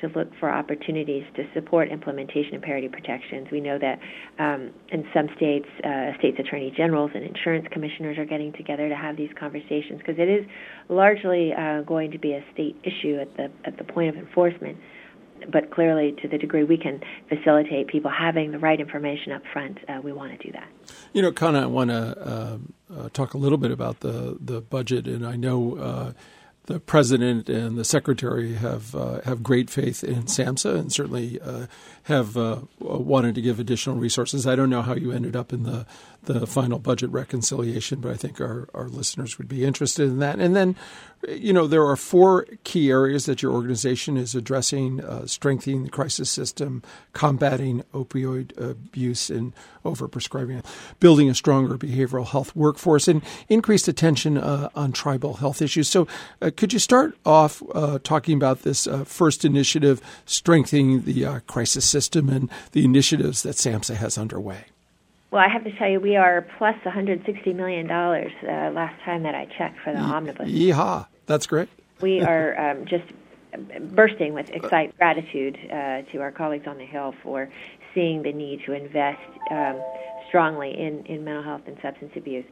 to 0.00 0.08
look 0.08 0.28
for 0.40 0.50
opportunities 0.50 1.24
to 1.36 1.44
support 1.54 1.88
implementation 1.88 2.54
of 2.56 2.62
parity 2.62 2.88
protections. 2.88 3.48
We 3.50 3.60
know 3.60 3.78
that 3.78 3.98
um, 4.38 4.70
in 4.88 5.06
some 5.14 5.28
states, 5.36 5.68
uh, 5.84 6.16
states 6.18 6.38
attorney 6.38 6.72
generals 6.76 7.12
and 7.14 7.24
insurance 7.24 7.66
commissioners 7.70 8.18
are 8.18 8.24
getting 8.24 8.52
together 8.52 8.88
to 8.88 8.96
have 8.96 9.16
these 9.16 9.30
conversations 9.38 9.98
because 9.98 10.16
it 10.18 10.28
is 10.28 10.44
largely 10.88 11.52
uh, 11.52 11.82
going 11.82 12.10
to 12.10 12.18
be 12.18 12.32
a 12.32 12.44
state 12.52 12.76
issue 12.82 13.18
at 13.20 13.34
the 13.36 13.50
at 13.64 13.78
the 13.78 13.84
point 13.84 14.08
of 14.08 14.16
enforcement. 14.16 14.76
But 15.50 15.72
clearly, 15.72 16.14
to 16.22 16.28
the 16.28 16.38
degree 16.38 16.62
we 16.62 16.78
can 16.78 17.00
facilitate 17.28 17.88
people 17.88 18.10
having 18.10 18.52
the 18.52 18.60
right 18.60 18.78
information 18.78 19.32
up 19.32 19.42
front, 19.52 19.78
uh, 19.88 20.00
we 20.02 20.12
want 20.12 20.38
to 20.38 20.46
do 20.46 20.52
that. 20.52 20.68
You 21.12 21.22
know, 21.22 21.32
Kana, 21.32 21.62
I 21.62 21.66
want 21.66 21.90
to 21.90 22.60
uh, 22.96 23.08
talk 23.12 23.34
a 23.34 23.38
little 23.38 23.58
bit 23.58 23.70
about 23.70 24.00
the 24.00 24.36
the 24.40 24.60
budget, 24.60 25.06
and 25.06 25.26
I 25.26 25.36
know 25.36 25.76
uh, 25.76 26.12
the 26.66 26.78
president 26.78 27.48
and 27.48 27.76
the 27.76 27.84
secretary 27.84 28.54
have 28.54 28.94
uh, 28.94 29.20
have 29.22 29.42
great 29.42 29.68
faith 29.68 30.04
in 30.04 30.24
SAMHSA 30.24 30.78
and 30.78 30.92
certainly 30.92 31.40
uh, 31.40 31.66
have 32.04 32.36
uh, 32.36 32.60
wanted 32.78 33.34
to 33.34 33.42
give 33.42 33.58
additional 33.58 33.96
resources. 33.96 34.46
I 34.46 34.54
don't 34.54 34.70
know 34.70 34.82
how 34.82 34.94
you 34.94 35.12
ended 35.12 35.34
up 35.34 35.52
in 35.52 35.64
the 35.64 35.86
the 36.24 36.46
final 36.46 36.78
budget 36.78 37.10
reconciliation, 37.10 38.00
but 38.00 38.12
I 38.12 38.16
think 38.16 38.40
our, 38.40 38.68
our 38.74 38.88
listeners 38.88 39.38
would 39.38 39.48
be 39.48 39.64
interested 39.64 40.04
in 40.04 40.20
that. 40.20 40.38
And 40.38 40.54
then, 40.54 40.76
you 41.28 41.52
know, 41.52 41.66
there 41.66 41.84
are 41.84 41.96
four 41.96 42.46
key 42.62 42.90
areas 42.90 43.26
that 43.26 43.42
your 43.42 43.52
organization 43.52 44.16
is 44.16 44.36
addressing 44.36 45.00
uh, 45.00 45.26
strengthening 45.26 45.82
the 45.82 45.90
crisis 45.90 46.30
system, 46.30 46.82
combating 47.12 47.82
opioid 47.92 48.56
abuse 48.56 49.30
and 49.30 49.52
overprescribing, 49.84 50.64
building 51.00 51.28
a 51.28 51.34
stronger 51.34 51.76
behavioral 51.76 52.28
health 52.28 52.54
workforce, 52.54 53.08
and 53.08 53.22
increased 53.48 53.88
attention 53.88 54.38
uh, 54.38 54.68
on 54.76 54.92
tribal 54.92 55.34
health 55.34 55.60
issues. 55.60 55.88
So, 55.88 56.06
uh, 56.40 56.51
could 56.56 56.72
you 56.72 56.78
start 56.78 57.16
off 57.24 57.62
uh, 57.74 57.98
talking 58.02 58.36
about 58.36 58.62
this 58.62 58.86
uh, 58.86 59.04
first 59.04 59.44
initiative, 59.44 60.00
strengthening 60.26 61.02
the 61.02 61.24
uh, 61.24 61.40
crisis 61.46 61.84
system, 61.84 62.28
and 62.28 62.50
the 62.72 62.84
initiatives 62.84 63.42
that 63.42 63.56
SAMHSA 63.56 63.96
has 63.96 64.18
underway? 64.18 64.64
Well, 65.30 65.42
I 65.42 65.48
have 65.48 65.64
to 65.64 65.72
tell 65.78 65.88
you, 65.88 65.98
we 65.98 66.16
are 66.16 66.46
plus 66.58 66.76
$160 66.84 67.54
million 67.54 67.90
uh, 67.90 68.70
last 68.74 69.02
time 69.02 69.22
that 69.22 69.34
I 69.34 69.46
checked 69.56 69.78
for 69.82 69.92
the 69.92 69.98
Ye- 69.98 70.04
omnibus. 70.04 70.48
Yeehaw. 70.48 71.06
That's 71.26 71.46
great. 71.46 71.68
we 72.00 72.20
are 72.20 72.70
um, 72.70 72.84
just 72.84 73.04
bursting 73.94 74.34
with 74.34 74.50
excited 74.50 74.96
gratitude 74.96 75.58
uh, 75.70 76.02
to 76.12 76.18
our 76.20 76.32
colleagues 76.32 76.66
on 76.66 76.78
the 76.78 76.84
Hill 76.84 77.14
for 77.22 77.48
seeing 77.94 78.22
the 78.22 78.32
need 78.32 78.62
to 78.66 78.72
invest 78.72 79.20
um, 79.50 79.80
strongly 80.28 80.78
in, 80.78 81.04
in 81.06 81.24
mental 81.24 81.42
health 81.42 81.62
and 81.66 81.76
substance 81.82 82.12
abuse. 82.16 82.44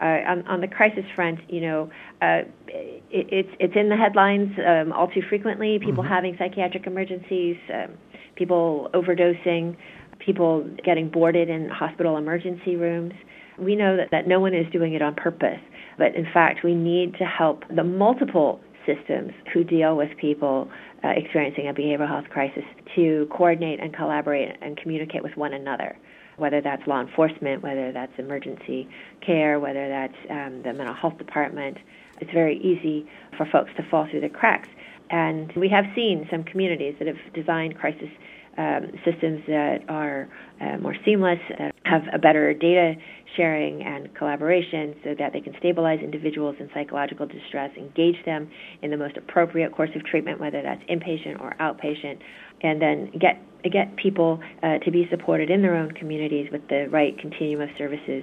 Uh, 0.00 0.22
on, 0.28 0.46
on, 0.46 0.60
the 0.60 0.68
crisis 0.68 1.04
front, 1.16 1.40
you 1.50 1.60
know, 1.60 1.90
uh, 2.22 2.42
it, 2.68 3.02
it's 3.10 3.48
it's 3.58 3.74
in 3.74 3.88
the 3.88 3.96
headlines 3.96 4.50
um, 4.64 4.92
all 4.92 5.08
too 5.08 5.22
frequently. 5.28 5.78
People 5.80 6.04
mm-hmm. 6.04 6.12
having 6.12 6.36
psychiatric 6.38 6.86
emergencies, 6.86 7.56
um, 7.74 7.98
people 8.36 8.90
overdosing, 8.94 9.76
people 10.24 10.68
getting 10.84 11.08
boarded 11.08 11.48
in 11.48 11.68
hospital 11.68 12.16
emergency 12.16 12.76
rooms. 12.76 13.12
We 13.58 13.74
know 13.74 13.96
that, 13.96 14.12
that 14.12 14.28
no 14.28 14.38
one 14.38 14.54
is 14.54 14.70
doing 14.72 14.94
it 14.94 15.02
on 15.02 15.16
purpose, 15.16 15.58
but 15.98 16.14
in 16.14 16.26
fact, 16.32 16.60
we 16.62 16.76
need 16.76 17.14
to 17.14 17.24
help 17.24 17.64
the 17.74 17.82
multiple 17.82 18.60
systems 18.86 19.32
who 19.52 19.64
deal 19.64 19.96
with 19.96 20.10
people 20.16 20.70
uh, 21.04 21.08
experiencing 21.08 21.68
a 21.68 21.74
behavioral 21.74 22.08
health 22.08 22.28
crisis 22.30 22.64
to 22.96 23.28
coordinate 23.30 23.80
and 23.80 23.94
collaborate 23.94 24.56
and 24.62 24.76
communicate 24.76 25.22
with 25.22 25.36
one 25.36 25.52
another, 25.52 25.96
whether 26.38 26.60
that's 26.60 26.86
law 26.86 27.00
enforcement, 27.00 27.62
whether 27.62 27.92
that's 27.92 28.12
emergency 28.18 28.88
care, 29.20 29.60
whether 29.60 29.88
that's 29.88 30.16
um, 30.30 30.62
the 30.62 30.72
mental 30.72 30.94
health 30.94 31.18
department. 31.18 31.76
It's 32.20 32.32
very 32.32 32.58
easy 32.58 33.08
for 33.36 33.46
folks 33.46 33.70
to 33.76 33.82
fall 33.90 34.06
through 34.10 34.22
the 34.22 34.28
cracks. 34.28 34.68
And 35.10 35.52
we 35.52 35.68
have 35.68 35.86
seen 35.94 36.26
some 36.30 36.44
communities 36.44 36.94
that 36.98 37.08
have 37.08 37.18
designed 37.34 37.78
crisis 37.78 38.10
um, 38.58 38.90
systems 39.04 39.42
that 39.46 39.84
are 39.88 40.28
uh, 40.60 40.78
more 40.78 40.96
seamless, 41.04 41.38
uh, 41.60 41.70
have 41.84 42.02
a 42.12 42.18
better 42.18 42.52
data 42.52 42.96
sharing 43.36 43.82
and 43.82 44.14
collaboration 44.14 44.94
so 45.04 45.14
that 45.18 45.32
they 45.32 45.40
can 45.40 45.54
stabilize 45.58 46.00
individuals 46.00 46.56
in 46.58 46.68
psychological 46.74 47.26
distress, 47.26 47.70
engage 47.76 48.24
them 48.24 48.50
in 48.82 48.90
the 48.90 48.96
most 48.96 49.16
appropriate 49.16 49.72
course 49.72 49.90
of 49.94 50.04
treatment, 50.04 50.40
whether 50.40 50.62
that's 50.62 50.82
inpatient 50.84 51.40
or 51.40 51.54
outpatient, 51.60 52.18
and 52.62 52.80
then 52.80 53.10
get 53.18 53.40
get 53.70 53.96
people 53.96 54.40
uh, 54.62 54.78
to 54.78 54.90
be 54.90 55.06
supported 55.10 55.50
in 55.50 55.62
their 55.62 55.74
own 55.74 55.90
communities 55.90 56.48
with 56.52 56.66
the 56.68 56.86
right 56.90 57.18
continuum 57.18 57.60
of 57.60 57.68
services 57.76 58.22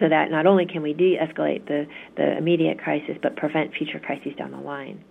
so 0.00 0.08
that 0.08 0.30
not 0.30 0.46
only 0.46 0.66
can 0.66 0.82
we 0.82 0.92
de-escalate 0.92 1.66
the, 1.68 1.86
the 2.16 2.36
immediate 2.36 2.78
crisis 2.78 3.16
but 3.22 3.36
prevent 3.36 3.72
future 3.72 4.00
crises 4.00 4.32
down 4.36 4.50
the 4.50 4.58
line. 4.58 5.02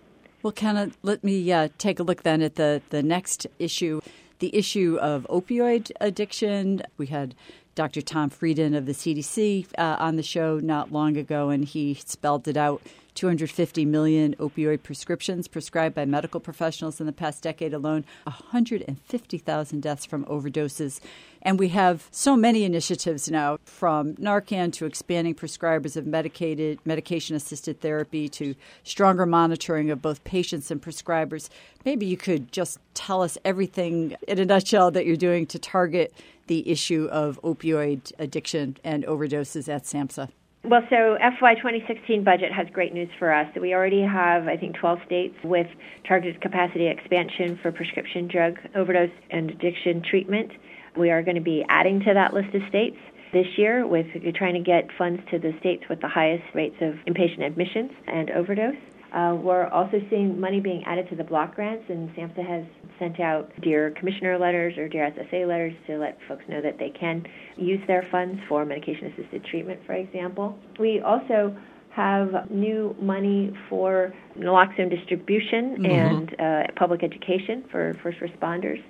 Well, 0.42 0.52
Kana, 0.52 0.90
let 1.02 1.24
me 1.24 1.50
uh, 1.50 1.68
take 1.78 1.98
a 1.98 2.02
look 2.02 2.22
then 2.22 2.42
at 2.42 2.56
the, 2.56 2.82
the 2.90 3.02
next 3.02 3.46
issue 3.58 4.00
the 4.40 4.54
issue 4.54 4.98
of 5.00 5.26
opioid 5.30 5.90
addiction. 6.00 6.82
We 6.98 7.06
had 7.06 7.34
Dr. 7.74 8.02
Tom 8.02 8.30
Frieden 8.30 8.74
of 8.74 8.86
the 8.86 8.92
CDC 8.92 9.66
uh, 9.76 9.96
on 9.98 10.16
the 10.16 10.22
show 10.22 10.58
not 10.58 10.92
long 10.92 11.16
ago, 11.16 11.48
and 11.50 11.64
he 11.64 11.94
spelled 11.94 12.46
it 12.46 12.56
out 12.56 12.82
250 13.14 13.84
million 13.84 14.34
opioid 14.36 14.82
prescriptions 14.82 15.48
prescribed 15.48 15.94
by 15.94 16.04
medical 16.04 16.40
professionals 16.40 17.00
in 17.00 17.06
the 17.06 17.12
past 17.12 17.42
decade 17.42 17.72
alone, 17.72 18.04
150,000 18.24 19.80
deaths 19.80 20.04
from 20.04 20.24
overdoses. 20.24 21.00
And 21.42 21.58
we 21.58 21.68
have 21.68 22.08
so 22.10 22.36
many 22.36 22.64
initiatives 22.64 23.30
now, 23.30 23.58
from 23.64 24.14
Narcan 24.14 24.72
to 24.74 24.86
expanding 24.86 25.34
prescribers 25.34 25.96
of 25.96 26.06
medicated 26.06 26.78
medication 26.84 27.36
assisted 27.36 27.80
therapy 27.80 28.28
to 28.30 28.54
stronger 28.82 29.26
monitoring 29.26 29.90
of 29.90 30.02
both 30.02 30.24
patients 30.24 30.70
and 30.70 30.82
prescribers. 30.82 31.50
Maybe 31.84 32.06
you 32.06 32.16
could 32.16 32.50
just 32.50 32.78
tell 32.94 33.22
us 33.22 33.36
everything 33.44 34.16
in 34.26 34.38
a 34.38 34.44
nutshell 34.44 34.90
that 34.92 35.06
you're 35.06 35.16
doing 35.16 35.46
to 35.46 35.58
target 35.58 36.14
the 36.46 36.68
issue 36.68 37.08
of 37.10 37.40
opioid 37.42 38.12
addiction 38.18 38.76
and 38.84 39.04
overdoses 39.04 39.68
at 39.68 39.84
SAMHSA. 39.84 40.30
Well, 40.64 40.80
so 40.88 41.18
FY 41.40 41.56
2016 41.56 42.24
budget 42.24 42.50
has 42.50 42.66
great 42.72 42.94
news 42.94 43.10
for 43.18 43.30
us. 43.30 43.46
We 43.60 43.74
already 43.74 44.00
have, 44.00 44.48
I 44.48 44.56
think, 44.56 44.76
12 44.76 44.98
states 45.04 45.34
with 45.44 45.66
targeted 46.08 46.40
capacity 46.40 46.86
expansion 46.86 47.58
for 47.60 47.70
prescription 47.70 48.28
drug 48.28 48.58
overdose 48.74 49.10
and 49.30 49.50
addiction 49.50 50.02
treatment. 50.02 50.52
We 50.96 51.10
are 51.10 51.22
going 51.22 51.34
to 51.34 51.42
be 51.42 51.66
adding 51.68 52.00
to 52.00 52.14
that 52.14 52.32
list 52.32 52.54
of 52.54 52.62
states 52.70 52.96
this 53.34 53.46
year 53.58 53.86
with 53.86 54.06
trying 54.36 54.54
to 54.54 54.60
get 54.60 54.88
funds 54.96 55.20
to 55.32 55.38
the 55.38 55.52
states 55.60 55.84
with 55.90 56.00
the 56.00 56.08
highest 56.08 56.44
rates 56.54 56.76
of 56.80 56.94
inpatient 57.06 57.44
admissions 57.44 57.90
and 58.06 58.30
overdose. 58.30 58.76
Uh, 59.14 59.36
we're 59.40 59.68
also 59.68 60.00
seeing 60.10 60.40
money 60.40 60.58
being 60.58 60.82
added 60.84 61.08
to 61.08 61.14
the 61.14 61.22
block 61.22 61.54
grants, 61.54 61.84
and 61.88 62.10
SAMHSA 62.16 62.46
has 62.48 62.64
sent 62.98 63.20
out 63.20 63.48
Dear 63.62 63.92
Commissioner 63.92 64.36
letters 64.38 64.76
or 64.76 64.88
Dear 64.88 65.08
SSA 65.12 65.46
letters 65.46 65.72
to 65.86 65.98
let 65.98 66.18
folks 66.26 66.42
know 66.48 66.60
that 66.60 66.78
they 66.78 66.90
can 66.90 67.24
use 67.56 67.80
their 67.86 68.06
funds 68.10 68.40
for 68.48 68.64
medication 68.64 69.12
assisted 69.12 69.44
treatment, 69.44 69.80
for 69.86 69.92
example. 69.92 70.58
We 70.80 71.00
also 71.00 71.56
have 71.90 72.50
new 72.50 72.96
money 73.00 73.52
for 73.68 74.12
naloxone 74.36 74.90
distribution 74.90 75.76
mm-hmm. 75.76 75.86
and 75.86 76.40
uh, 76.40 76.72
public 76.74 77.04
education 77.04 77.64
for 77.70 77.94
first 78.02 78.18
responders, 78.18 78.82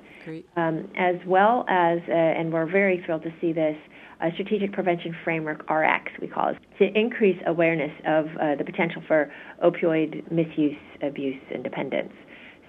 um, 0.56 0.90
as 0.96 1.16
well 1.26 1.64
as, 1.68 1.98
uh, 2.08 2.12
and 2.12 2.52
we're 2.52 2.70
very 2.70 3.02
thrilled 3.04 3.22
to 3.22 3.32
see 3.40 3.52
this, 3.52 3.76
a 4.20 4.30
strategic 4.32 4.72
prevention 4.72 5.14
framework, 5.24 5.68
RX, 5.68 6.12
we 6.20 6.28
call 6.28 6.50
it, 6.50 6.56
to 6.78 6.98
increase 6.98 7.36
awareness 7.46 7.90
of 8.06 8.26
uh, 8.40 8.54
the 8.56 8.64
potential 8.64 9.02
for 9.06 9.32
opioid 9.62 10.30
misuse, 10.30 10.76
abuse, 11.02 11.40
and 11.52 11.62
dependence. 11.62 12.12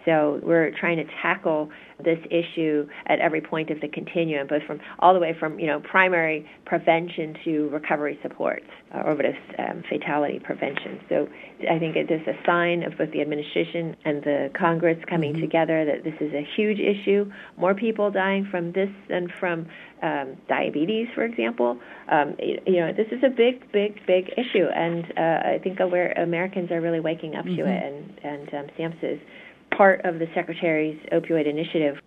So 0.06 0.40
we're 0.44 0.72
trying 0.80 0.98
to 0.98 1.06
tackle 1.22 1.70
this 2.04 2.20
issue 2.30 2.88
at 3.08 3.20
every 3.20 3.42
point 3.42 3.70
of 3.72 3.80
the 3.82 3.88
continuum, 3.88 4.48
both 4.48 4.64
from 4.64 4.80
all 5.00 5.14
the 5.14 5.20
way 5.20 5.36
from 5.38 5.60
you 5.60 5.68
know 5.68 5.80
primary 5.80 6.48
prevention 6.66 7.36
to 7.46 7.70
recovery 7.70 8.20
supports, 8.22 8.66
uh, 8.94 9.04
overdose 9.06 9.36
um, 9.58 9.84
fatality 9.90 10.40
prevention. 10.40 11.00
So 11.10 11.28
I 11.70 11.80
think 11.80 11.96
it 11.96 12.12
is 12.12 12.22
a 12.28 12.36
sign 12.46 12.84
of 12.84 12.98
both 12.98 13.12
the 13.12 13.22
administration 13.22 13.96
and 14.04 14.22
the 14.24 14.52
Congress 14.58 14.98
coming 15.10 15.34
mm-hmm. 15.34 15.42
together 15.42 15.86
that 15.86 16.04
this 16.04 16.16
is 16.20 16.34
a 16.34 16.46
huge 16.56 16.80
issue. 16.80 17.32
More 17.58 17.74
people 17.74 18.12
dying 18.12 18.48
from 18.50 18.74
this 18.74 18.90
than 19.10 19.32
from 19.40 19.68
um, 20.04 20.36
diabetes, 20.48 21.08
for 21.16 21.24
example. 21.24 21.80
Um, 22.12 22.36
you, 22.40 22.80
know, 22.80 22.92
this 22.94 23.08
is 23.12 23.24
a 23.24 23.30
big, 23.30 23.72
big, 23.72 24.06
big 24.06 24.30
issue, 24.38 24.68
and 24.76 25.06
uh, 25.18 25.56
I 25.56 25.60
think 25.64 25.80
aware 25.80 26.12
Americans 26.12 26.72
are 26.72 26.82
really 26.82 27.00
waking 27.00 27.36
up 27.36 27.46
mm-hmm. 27.46 27.56
to 27.56 27.66
it, 27.66 27.84
and 27.84 28.20
and 28.24 28.54
um, 28.54 28.68
SAMHSA 28.78 29.14
is 29.14 29.20
part 29.76 30.02
of 30.06 30.20
the 30.20 30.28
Secretary's 30.34 31.00
opioid 31.12 31.48
initiative. 31.48 31.98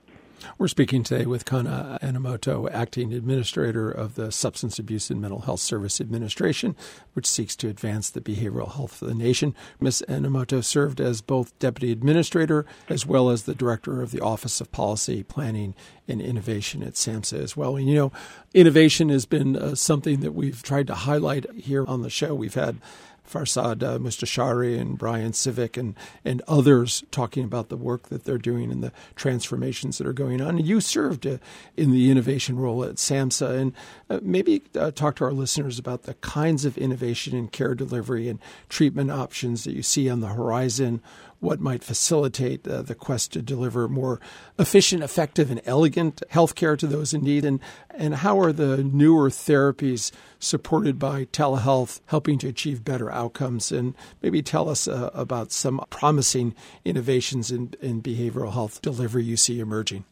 We're 0.57 0.69
speaking 0.69 1.03
today 1.03 1.27
with 1.27 1.45
Kana 1.45 1.99
Enomoto, 2.01 2.71
acting 2.71 3.13
administrator 3.13 3.91
of 3.91 4.15
the 4.15 4.31
Substance 4.31 4.79
Abuse 4.79 5.11
and 5.11 5.21
Mental 5.21 5.41
Health 5.41 5.61
Service 5.61 6.01
Administration, 6.01 6.77
which 7.15 7.27
seeks 7.27 7.57
to 7.57 7.69
advance 7.69 8.11
the 8.11 8.21
behavioral 8.21 8.73
health 8.73 9.03
of 9.03 9.09
the 9.09 9.15
nation. 9.15 9.55
Ms. 9.81 10.05
Enomoto 10.09 10.63
served 10.63 11.01
as 11.01 11.21
both 11.21 11.59
deputy 11.59 11.91
administrator 11.91 12.65
as 12.89 13.05
well 13.05 13.31
as 13.31 13.45
the 13.45 13.55
director 13.55 14.01
of 14.01 14.13
the 14.13 14.21
Office 14.21 14.61
of 14.61 14.71
Policy, 14.71 15.23
Planning, 15.25 15.75
and 16.07 16.21
Innovation 16.21 16.83
at 16.83 16.95
SAMHSA 16.95 17.43
as 17.43 17.57
well. 17.57 17.77
And 17.77 17.89
you 17.89 17.95
know, 17.97 18.13
innovation 18.55 19.09
has 19.09 19.27
been 19.27 19.57
uh, 19.57 19.75
something 19.75 20.21
that 20.21 20.33
we've 20.33 20.63
tried 20.63 20.87
to 20.87 20.95
highlight 20.95 21.51
here 21.53 21.85
on 21.87 22.03
the 22.03 22.11
show. 22.11 22.35
We've 22.35 22.55
had 22.55 22.79
Farzad 23.29 23.83
uh, 23.83 23.99
Mostashari 23.99 24.79
and 24.79 24.97
Bryan 24.97 25.33
Sivak 25.33 25.77
and, 25.77 25.95
and 26.25 26.43
others 26.49 27.05
talking 27.11 27.45
about 27.45 27.69
the 27.69 27.77
work 27.77 28.09
that 28.09 28.25
they're 28.25 28.39
doing 28.39 28.71
and 28.73 28.83
the 28.83 28.93
transformations 29.17 29.99
that 29.99 30.07
are 30.07 30.13
going 30.13 30.41
on. 30.41 30.57
And 30.57 30.67
you 30.67 30.81
served 30.81 31.27
uh, 31.27 31.39
in 31.77 31.91
the 31.91 32.11
innovation 32.11 32.59
role 32.59 32.85
at 32.85 32.97
SAMHSA. 32.97 33.59
And 33.59 33.73
uh, 34.09 34.21
maybe 34.23 34.63
uh, 34.75 34.91
talk 34.91 35.17
to 35.17 35.25
our 35.25 35.33
listeners 35.33 35.79
about 35.79 36.05
the 36.05 36.15
kinds 36.15 36.65
of 36.65 36.79
innovation 36.79 37.37
in 37.37 37.49
care 37.49 37.75
delivery 37.75 38.29
and 38.29 38.39
treatment 38.69 39.11
options 39.11 39.65
that 39.65 39.75
you 39.75 39.83
see 39.83 40.09
on 40.09 40.21
the 40.21 40.29
horizon 40.29 41.03
what 41.41 41.61
might 41.61 41.85
facilitate 41.85 42.67
uh, 42.67 42.83
the 42.83 42.95
quest 42.95 43.33
to 43.33 43.43
deliver 43.43 43.89
more 43.89 44.21
efficient, 44.59 45.03
effective, 45.03 45.51
and 45.51 45.61
elegant 45.65 46.23
healthcare 46.33 46.77
to 46.79 46.87
those 46.87 47.15
in 47.15 47.23
need? 47.23 47.45
And, 47.45 47.61
and 47.91 48.17
how 48.17 48.41
are 48.41 48.53
the 48.53 48.83
newer 48.83 49.31
therapies 49.31 50.11
supported 50.39 50.99
by 50.99 51.27
telehealth 51.27 52.01
helping 52.07 52.39
to 52.39 52.49
achieve 52.49 52.85
better 52.85 53.11
outcomes? 53.11 53.71
And 53.71 53.95
maybe 54.23 54.43
tell 54.43 54.69
us 54.69 54.89
uh, 54.89 55.11
about 55.15 55.53
some 55.53 55.81
promising 55.91 56.55
innovations 56.85 57.51
in, 57.51 57.75
in 57.81 58.03
behavioral 58.03 58.53
health 58.53 58.83
delivery 58.83 59.25
you 59.25 59.37
see 59.37 59.61
emerging. 59.61 60.05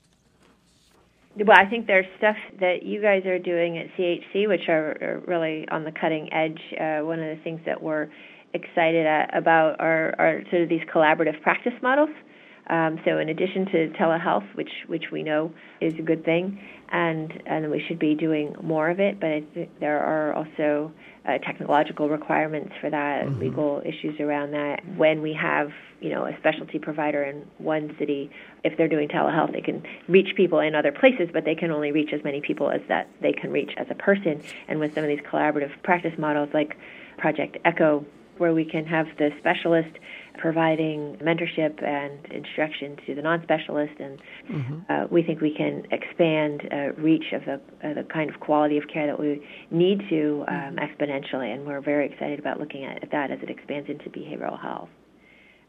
Well, 1.39 1.59
I 1.59 1.69
think 1.69 1.87
there's 1.87 2.07
stuff 2.17 2.37
that 2.61 2.83
you 2.83 3.03
guys 3.03 3.27
are 3.27 3.39
doing 3.39 3.77
at 3.77 3.89
CHC, 3.99 4.49
which 4.49 4.69
are, 4.69 4.97
are 5.03 5.23
really 5.27 5.69
on 5.69 5.85
the 5.85 5.93
cutting 5.93 6.33
edge. 6.33 6.61
Uh, 6.81 7.05
one 7.05 7.19
of 7.21 7.37
the 7.37 7.43
things 7.45 7.61
that 7.67 7.83
we're 7.83 8.09
excited 8.57 9.07
at, 9.07 9.37
about 9.37 9.81
are, 9.81 10.15
are 10.19 10.43
sort 10.51 10.63
of 10.63 10.69
these 10.69 10.83
collaborative 10.93 11.41
practice 11.43 11.75
models. 11.83 12.11
Um, 12.69 12.99
so 13.05 13.19
in 13.19 13.29
addition 13.29 13.67
to 13.67 13.89
telehealth, 13.91 14.53
which 14.57 14.71
which 14.89 15.05
we 15.13 15.23
know 15.23 15.53
is 15.81 15.95
a 16.01 16.03
good 16.03 16.25
thing, 16.25 16.61
and 16.91 17.33
and 17.47 17.71
we 17.71 17.81
should 17.87 18.01
be 18.01 18.17
doing 18.17 18.57
more 18.61 18.91
of 18.91 18.99
it, 18.99 19.21
but 19.21 19.31
I 19.31 19.45
think 19.55 19.71
there 19.79 20.01
are 20.01 20.33
also 20.35 20.93
uh, 21.29 21.39
technological 21.39 22.09
requirements 22.09 22.73
for 22.81 22.91
that, 22.91 23.25
mm-hmm. 23.25 23.41
legal 23.41 23.83
issues 23.85 24.19
around 24.19 24.51
that. 24.53 24.81
When 24.97 25.23
we 25.23 25.33
have 25.35 25.71
you 26.01 26.11
know 26.11 26.27
a 26.27 26.37
specialty 26.39 26.81
provider 26.81 27.23
in 27.23 27.47
one 27.59 27.95
city, 28.01 28.33
if 28.65 28.77
they're 28.77 28.89
doing 28.89 29.07
telehealth, 29.09 29.53
they 29.53 29.61
can 29.61 29.85
reach 30.09 30.35
people 30.37 30.59
in 30.59 30.75
other 30.75 30.91
places, 30.91 31.29
but 31.33 31.45
they 31.45 31.55
can 31.55 31.71
only 31.71 31.93
reach 31.93 32.13
as 32.13 32.25
many 32.25 32.41
people 32.41 32.71
as 32.71 32.81
that 32.89 33.09
they 33.23 33.33
can 33.33 33.53
reach 33.53 33.71
as 33.77 33.87
a 33.91 33.95
person. 33.95 34.43
And 34.67 34.81
with 34.81 34.93
some 34.93 35.05
of 35.05 35.09
these 35.09 35.21
collaborative 35.21 35.71
practice 35.85 36.19
models 36.19 36.49
like 36.53 36.77
Project 37.17 37.59
Echo 37.65 38.05
where 38.39 38.55
we 38.55 38.65
can 38.65 38.85
have 38.87 39.07
the 39.19 39.31
specialist 39.39 39.99
providing 40.39 41.17
mentorship 41.23 41.83
and 41.83 42.25
instruction 42.33 42.97
to 43.07 43.15
the 43.15 43.23
non-specialist, 43.23 43.95
and 43.99 44.19
mm-hmm. 44.51 44.93
uh, 44.93 45.07
we 45.11 45.23
think 45.23 45.41
we 45.41 45.55
can 45.55 45.87
expand 45.91 46.63
uh, 46.71 46.93
reach 47.01 47.33
of 47.33 47.45
the 47.45 47.55
uh, 47.55 47.95
the 47.95 48.05
kind 48.13 48.31
of 48.31 48.41
quality 48.41 48.77
of 48.79 48.85
care 48.93 49.07
that 49.07 49.19
we 49.19 49.43
need 49.71 50.01
to 50.09 50.45
um, 50.49 50.55
mm-hmm. 50.55 50.79
exponentially, 50.79 51.53
and 51.53 51.67
we're 51.67 51.81
very 51.81 52.07
excited 52.07 52.39
about 52.39 52.61
looking 52.61 52.85
at 52.85 53.09
that 53.11 53.31
as 53.31 53.39
it 53.43 53.51
expands 53.51 53.89
into 53.89 54.11
behavioral 54.11 54.61
health, 54.61 54.89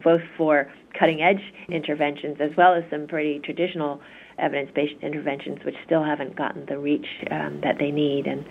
both 0.03 0.21
for 0.37 0.71
cutting-edge 0.99 1.41
interventions 1.69 2.37
as 2.39 2.51
well 2.57 2.73
as 2.73 2.83
some 2.89 3.07
pretty 3.07 3.39
traditional 3.39 4.01
evidence-based 4.37 5.01
interventions, 5.01 5.57
which 5.65 5.75
still 5.85 6.03
haven't 6.03 6.35
gotten 6.35 6.65
the 6.67 6.77
reach 6.77 7.07
um, 7.31 7.59
that 7.63 7.77
they 7.79 7.91
need, 7.91 8.27
and 8.27 8.45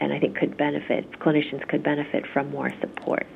and 0.00 0.12
I 0.12 0.18
think 0.18 0.36
could 0.36 0.56
benefit 0.56 1.10
clinicians 1.20 1.66
could 1.68 1.82
benefit 1.82 2.24
from 2.32 2.50
more 2.50 2.70
support 2.80 3.26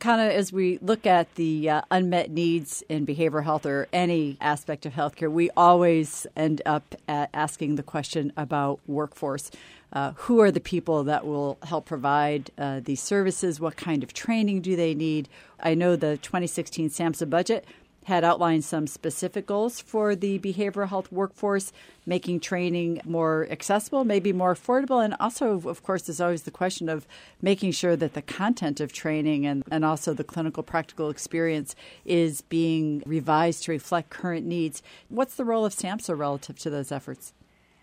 kind 0.00 0.20
of 0.20 0.30
as 0.30 0.52
we 0.52 0.78
look 0.78 1.06
at 1.06 1.32
the 1.36 1.70
uh, 1.70 1.82
unmet 1.90 2.30
needs 2.30 2.82
in 2.88 3.06
behavioral 3.06 3.44
health 3.44 3.66
or 3.66 3.86
any 3.92 4.36
aspect 4.40 4.86
of 4.86 4.94
healthcare, 4.94 5.30
we 5.30 5.50
always 5.56 6.26
end 6.34 6.62
up 6.66 6.94
asking 7.08 7.76
the 7.76 7.82
question 7.82 8.32
about 8.36 8.80
workforce. 8.86 9.50
Uh, 9.92 10.12
who 10.12 10.40
are 10.40 10.52
the 10.52 10.60
people 10.60 11.02
that 11.04 11.26
will 11.26 11.58
help 11.64 11.84
provide 11.84 12.50
uh, 12.56 12.80
these 12.82 13.02
services? 13.02 13.60
What 13.60 13.76
kind 13.76 14.02
of 14.02 14.12
training 14.12 14.62
do 14.62 14.76
they 14.76 14.94
need? 14.94 15.28
I 15.60 15.74
know 15.74 15.96
the 15.96 16.16
2016 16.18 16.90
SAMHSA 16.90 17.28
budget 17.28 17.64
had 18.10 18.24
outlined 18.24 18.64
some 18.64 18.88
specific 18.88 19.46
goals 19.46 19.80
for 19.80 20.16
the 20.16 20.36
behavioral 20.40 20.88
health 20.88 21.12
workforce, 21.12 21.72
making 22.04 22.40
training 22.40 23.00
more 23.04 23.46
accessible, 23.52 24.04
maybe 24.04 24.32
more 24.32 24.52
affordable. 24.52 25.02
And 25.02 25.14
also, 25.20 25.62
of 25.68 25.84
course, 25.84 26.02
there's 26.02 26.20
always 26.20 26.42
the 26.42 26.50
question 26.50 26.88
of 26.88 27.06
making 27.40 27.70
sure 27.70 27.94
that 27.94 28.14
the 28.14 28.22
content 28.22 28.80
of 28.80 28.92
training 28.92 29.46
and, 29.46 29.62
and 29.70 29.84
also 29.84 30.12
the 30.12 30.24
clinical 30.24 30.64
practical 30.64 31.08
experience 31.08 31.76
is 32.04 32.40
being 32.40 33.04
revised 33.06 33.62
to 33.64 33.70
reflect 33.70 34.10
current 34.10 34.44
needs. 34.44 34.82
What's 35.08 35.36
the 35.36 35.44
role 35.44 35.64
of 35.64 35.72
SAMHSA 35.72 36.18
relative 36.18 36.58
to 36.58 36.68
those 36.68 36.90
efforts? 36.90 37.32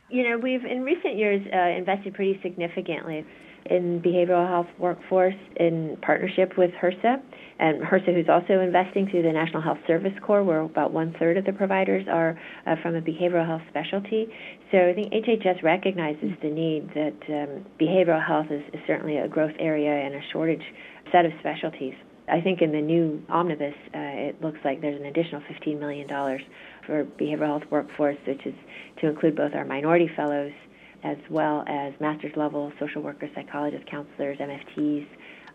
You 0.10 0.30
know, 0.30 0.38
we've 0.38 0.66
in 0.66 0.84
recent 0.84 1.16
years 1.16 1.42
uh, 1.54 1.58
invested 1.58 2.14
pretty 2.16 2.38
significantly 2.44 3.26
in 3.70 4.02
behavioral 4.02 4.48
health 4.48 4.68
workforce 4.80 5.36
in 5.58 5.98
partnership 6.02 6.58
with 6.58 6.72
HRSA. 6.82 7.22
And 7.60 7.82
HRSA, 7.82 8.14
who's 8.14 8.30
also 8.30 8.60
investing 8.60 9.10
through 9.10 9.24
the 9.24 9.32
National 9.32 9.62
Health 9.62 9.80
Service 9.88 10.14
Corps, 10.22 10.44
where 10.44 10.62
about 10.62 10.94
one 10.94 11.16
third 11.20 11.38
of 11.38 11.46
the 11.46 11.54
providers 11.54 12.06
are 12.10 12.40
uh, 12.66 12.76
from 12.82 12.96
a 12.96 13.02
behavioral 13.02 13.46
health 13.48 13.64
specialty. 13.70 14.28
So 14.72 14.78
I 14.78 14.94
think 14.94 15.12
HHS 15.12 15.64
recognizes 15.64 16.32
the 16.42 16.50
need 16.50 16.90
that 16.94 17.18
um, 17.30 17.66
behavioral 17.80 18.26
health 18.26 18.48
is, 18.52 18.62
is 18.74 18.80
certainly 18.86 19.18
a 19.18 19.28
growth 19.28 19.56
area 19.60 19.92
and 19.92 20.14
a 20.16 20.22
shortage 20.32 20.64
set 21.12 21.26
of 21.26 21.32
specialties. 21.40 21.96
I 22.30 22.42
think 22.42 22.62
in 22.62 22.74
the 22.74 22.82
new 22.82 23.24
omnibus, 23.30 23.74
uh, 23.96 24.28
it 24.28 24.42
looks 24.42 24.60
like 24.66 24.82
there's 24.82 25.00
an 25.00 25.08
additional 25.08 25.42
$15 25.42 25.80
million 25.80 26.08
for 26.86 27.06
behavioral 27.20 27.48
health 27.48 27.64
workforce, 27.72 28.18
which 28.28 28.46
is 28.46 28.54
to 29.00 29.08
include 29.08 29.36
both 29.36 29.54
our 29.54 29.64
minority 29.64 30.10
fellows 30.16 30.52
as 31.04 31.18
well 31.30 31.64
as 31.68 31.94
master's 32.00 32.36
level 32.36 32.72
social 32.80 33.02
workers, 33.02 33.30
psychologists, 33.36 33.88
counselors, 33.90 34.38
MFTs, 34.38 35.08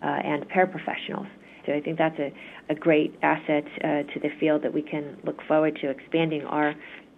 uh, 0.03 0.07
and 0.07 0.49
paraprofessionals. 0.49 1.29
So 1.67 1.73
I 1.73 1.81
think 1.81 1.99
that's 1.99 2.19
a, 2.19 2.33
a 2.69 2.75
great 2.75 3.15
asset 3.23 3.65
uh, 3.79 4.03
to 4.13 4.21
the 4.21 4.31
field 4.41 4.63
that 4.63 4.75
we 4.75 4.83
can 4.83 5.17
look 5.25 5.41
forward 5.47 5.79
to 5.81 5.91
expanding 5.91 6.43
our 6.43 6.75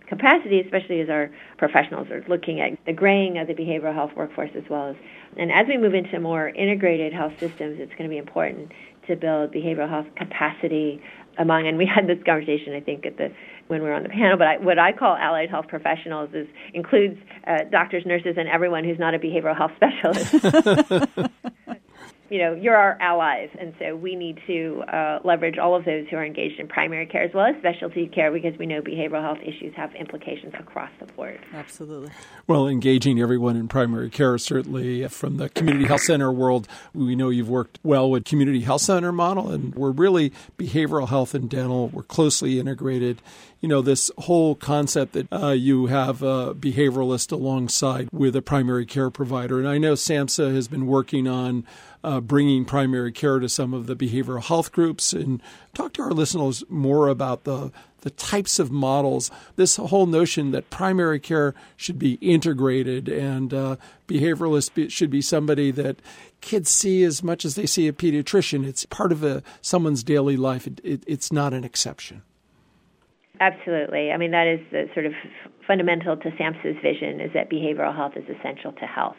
capacity, 0.09 0.61
especially 0.61 1.01
as 1.01 1.09
our 1.09 1.31
professionals 1.57 2.09
are 2.11 2.23
looking 2.29 2.61
at 2.61 2.79
the 2.85 2.93
graying 2.93 3.39
of 3.39 3.47
the 3.47 3.55
behavioral 3.55 3.95
health 3.95 4.11
workforce 4.17 4.51
as 4.57 4.65
well 4.69 4.91
as. 4.91 4.97
And 5.37 5.51
as 5.51 5.67
we 5.67 5.79
move 5.79 5.95
into 5.95 6.21
more 6.21 6.49
integrated 6.49 7.13
health 7.13 7.33
systems, 7.41 7.79
it's 7.81 7.93
going 7.93 8.05
to 8.05 8.09
be 8.09 8.19
important 8.19 8.73
to 9.09 9.17
build 9.17 9.53
behavioral 9.53 9.89
health 9.89 10.07
capacity 10.17 11.03
among. 11.39 11.67
And 11.67 11.79
we 11.79 11.87
had 11.87 12.07
this 12.07 12.23
conversation, 12.25 12.75
I 12.75 12.81
think, 12.81 13.07
at 13.07 13.17
the 13.17 13.33
when 13.69 13.83
we 13.83 13.89
were 13.89 13.95
on 13.95 14.03
the 14.03 14.09
panel. 14.09 14.37
But 14.37 14.47
I, 14.47 14.57
what 14.59 14.79
I 14.79 14.93
call 14.93 15.17
allied 15.17 15.51
health 15.51 15.69
professionals 15.69 16.31
is 16.35 16.47
includes 16.73 17.19
uh, 17.47 17.65
doctors, 17.71 18.05
nurses, 18.07 18.37
and 18.37 18.49
everyone 18.49 18.85
who's 18.85 18.99
not 18.99 19.15
a 19.15 19.19
behavioral 19.19 19.57
health 19.57 19.73
specialist. 19.77 21.31
you 22.35 22.41
know, 22.41 22.53
you're 22.53 22.75
our 22.75 22.99
allies, 23.01 23.49
and 23.61 23.73
so 23.79 23.95
we 23.95 24.17
need 24.17 24.41
to 24.49 24.83
uh, 24.93 25.21
leverage 25.23 25.57
all 25.57 25.77
of 25.77 25.85
those 25.85 26.05
who 26.11 26.17
are 26.17 26.27
engaged 26.27 26.59
in 26.59 26.67
primary 26.67 27.07
care 27.07 27.23
as 27.23 27.31
well 27.33 27.47
as 27.47 27.55
specialty 27.61 28.09
care 28.09 28.33
because 28.33 28.59
we 28.59 28.67
know 28.67 28.83
behavioral 28.83 29.23
health 29.23 29.39
issues 29.41 29.73
have 29.77 29.95
implications 29.95 30.53
across 30.59 30.91
the 30.99 31.07
board. 31.13 31.39
Absolutely. 31.53 32.11
Well, 32.49 32.67
engaging 32.67 33.21
everyone 33.21 33.55
in 33.55 33.69
primary 33.69 34.11
care, 34.11 34.37
certainly 34.37 35.07
from 35.07 35.37
the 35.37 35.49
community 35.49 35.85
health 35.85 36.01
center 36.01 36.33
world, 36.33 36.67
we 36.93 37.15
know 37.15 37.29
you've 37.29 37.49
worked 37.49 37.79
well 37.85 38.11
with 38.11 38.25
community 38.25 38.63
health 38.63 38.83
center 38.83 39.13
model, 39.13 39.53
and 39.53 39.73
we're 39.77 39.93
really 39.93 40.33
behavioral 40.59 41.09
health 41.09 41.37
and 41.37 41.49
dental. 41.49 41.87
We're 41.87 42.03
closely 42.03 42.59
integrated 42.59 43.23
you 43.65 43.69
know, 43.69 43.81
this 43.81 44.11
whole 44.19 44.55
concept 44.57 45.15
that 45.15 45.33
uh, 45.33 45.53
you 45.53 45.87
have 45.87 46.21
a 46.21 46.55
behavioralist 46.55 47.33
alongside 47.33 48.11
with 48.13 48.37
a 48.37 48.43
primary 48.43 48.85
care 48.85 49.09
provider. 49.09 49.59
And 49.59 49.67
I 49.67 49.79
know 49.79 49.95
SAMHSA 49.95 50.55
has 50.55 50.69
been 50.69 50.87
working 50.87 51.27
on 51.27 51.65
uh, 52.05 52.21
bringing 52.21 52.65
primary 52.65 53.11
care 53.11 53.39
to 53.39 53.49
some 53.49 53.75
of 53.75 53.87
the 53.87 53.97
behavioral 53.97 54.45
health 54.45 54.71
groups 54.71 55.13
and 55.13 55.43
talk 55.73 55.95
to 55.95 56.03
our 56.03 56.13
listeners 56.13 56.63
more 56.69 57.09
about 57.09 57.45
the 57.45 57.73
the 58.03 58.11
types 58.11 58.59
of 58.59 58.71
models, 58.71 59.31
this 59.57 59.77
whole 59.77 60.05
notion 60.05 60.51
that 60.51 60.69
primary 60.69 61.19
care 61.19 61.55
should 61.75 61.99
be 61.99 62.19
integrated 62.21 63.09
and 63.09 63.55
uh, 63.55 63.77
behavioralist 64.07 64.91
should 64.91 65.09
be 65.09 65.23
somebody 65.23 65.71
that 65.71 65.97
kids 66.43 66.69
see 66.69 67.03
as 67.03 67.23
much 67.23 67.47
as 67.47 67.55
they 67.55 67.65
see 67.65 67.89
a 67.89 67.95
pediatrician. 67.95 68.67
It's 68.67 68.85
part 68.85 69.11
of 69.11 69.25
a, 69.25 69.43
someone's 69.63 70.05
daily 70.05 70.37
life. 70.37 70.67
It, 70.67 70.83
it, 70.85 71.03
it's 71.07 71.33
not 71.33 71.55
an 71.55 71.65
exception. 71.65 72.23
Absolutely. 73.41 74.13
I 74.13 74.19
mean, 74.19 74.33
that 74.33 74.47
is 74.47 74.61
the 74.71 74.85
sort 74.93 75.07
of 75.07 75.15
fundamental 75.67 76.15
to 76.19 76.31
SAMHSA's 76.33 76.83
vision 76.83 77.23
is 77.23 77.33
that 77.33 77.51
behavioral 77.51 77.97
health 77.97 78.13
is 78.17 78.25
essential 78.29 78.73
to 78.73 78.87
health. 78.87 79.17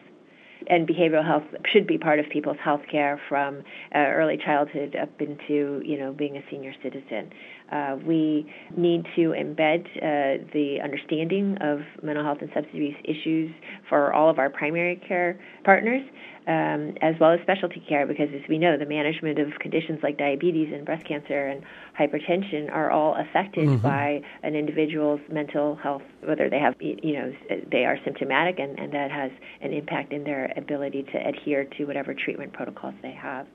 And 0.68 0.88
behavioral 0.88 1.26
health 1.26 1.44
should 1.72 1.88
be 1.88 1.98
part 1.98 2.20
of 2.20 2.26
people's 2.30 2.58
health 2.64 2.82
care 2.92 3.20
from 3.30 3.64
uh, 3.94 4.00
early 4.00 4.38
childhood 4.38 4.96
up 4.96 5.10
into, 5.20 5.82
you 5.86 5.98
know, 6.00 6.14
being 6.14 6.38
a 6.38 6.42
senior 6.50 6.74
citizen. 6.82 7.30
Uh, 7.72 7.98
we 8.06 8.52
need 8.78 9.06
to 9.16 9.30
embed 9.30 9.86
uh, 9.98 10.44
the 10.54 10.78
understanding 10.84 11.58
of 11.62 11.80
mental 12.04 12.24
health 12.24 12.38
and 12.42 12.50
substance 12.54 12.74
abuse 12.74 12.96
issues 13.04 13.52
for 13.90 14.14
all 14.14 14.30
of 14.30 14.40
our 14.40 14.50
primary 14.50 14.96
care 15.08 15.40
partners 15.64 16.02
um, 16.48 16.94
as 17.02 17.16
well 17.20 17.32
as 17.32 17.40
specialty 17.42 17.84
care, 17.88 18.06
because 18.06 18.30
as 18.34 18.48
we 18.48 18.58
know, 18.58 18.78
the 18.78 18.86
management 18.86 19.40
of 19.40 19.48
conditions 19.60 20.00
like 20.04 20.18
diabetes 20.18 20.72
and 20.74 20.86
breast 20.86 21.08
cancer 21.08 21.48
and 21.48 21.64
hypertension 22.00 22.72
are 22.72 22.92
all 22.92 23.16
affected 23.16 23.68
mm-hmm. 23.68 23.82
by 23.82 24.22
an 24.44 24.56
individual's 24.56 25.22
mental 25.32 25.76
health, 25.76 26.04
whether 26.24 26.50
they 26.50 26.60
have, 26.60 26.76
you 26.80 27.14
know, 27.14 27.34
they 27.72 27.86
are 27.86 27.98
symptomatic, 28.06 28.60
and, 28.60 28.78
and 28.78 28.94
that 28.94 29.12
has 29.12 29.32
an 29.62 29.74
impact 29.74 30.14
in 30.14 30.24
their 30.24 30.54
ability 30.56 31.04
to 31.12 31.18
adhere 31.28 31.66
to 31.78 31.86
whatever 31.86 32.14
treatment 32.14 32.54
protocols 32.54 32.94
they 33.02 33.14
have. 33.14 33.48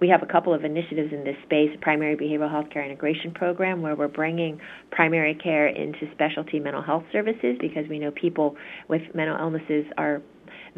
We 0.00 0.08
have 0.10 0.22
a 0.22 0.26
couple 0.26 0.54
of 0.54 0.64
initiatives 0.64 1.12
in 1.12 1.24
this 1.24 1.34
space, 1.44 1.70
primary 1.80 2.16
behavioral 2.16 2.50
health 2.50 2.70
care 2.72 2.84
integration 2.84 3.32
program, 3.32 3.82
where 3.82 3.96
we're 3.96 4.06
bringing 4.06 4.60
primary 4.92 5.34
care 5.34 5.66
into 5.66 6.08
specialty 6.12 6.60
mental 6.60 6.82
health 6.82 7.02
services 7.10 7.56
because 7.60 7.84
we 7.90 7.98
know 7.98 8.12
people 8.12 8.56
with 8.88 9.02
mental 9.12 9.36
illnesses 9.36 9.86
are 9.96 10.22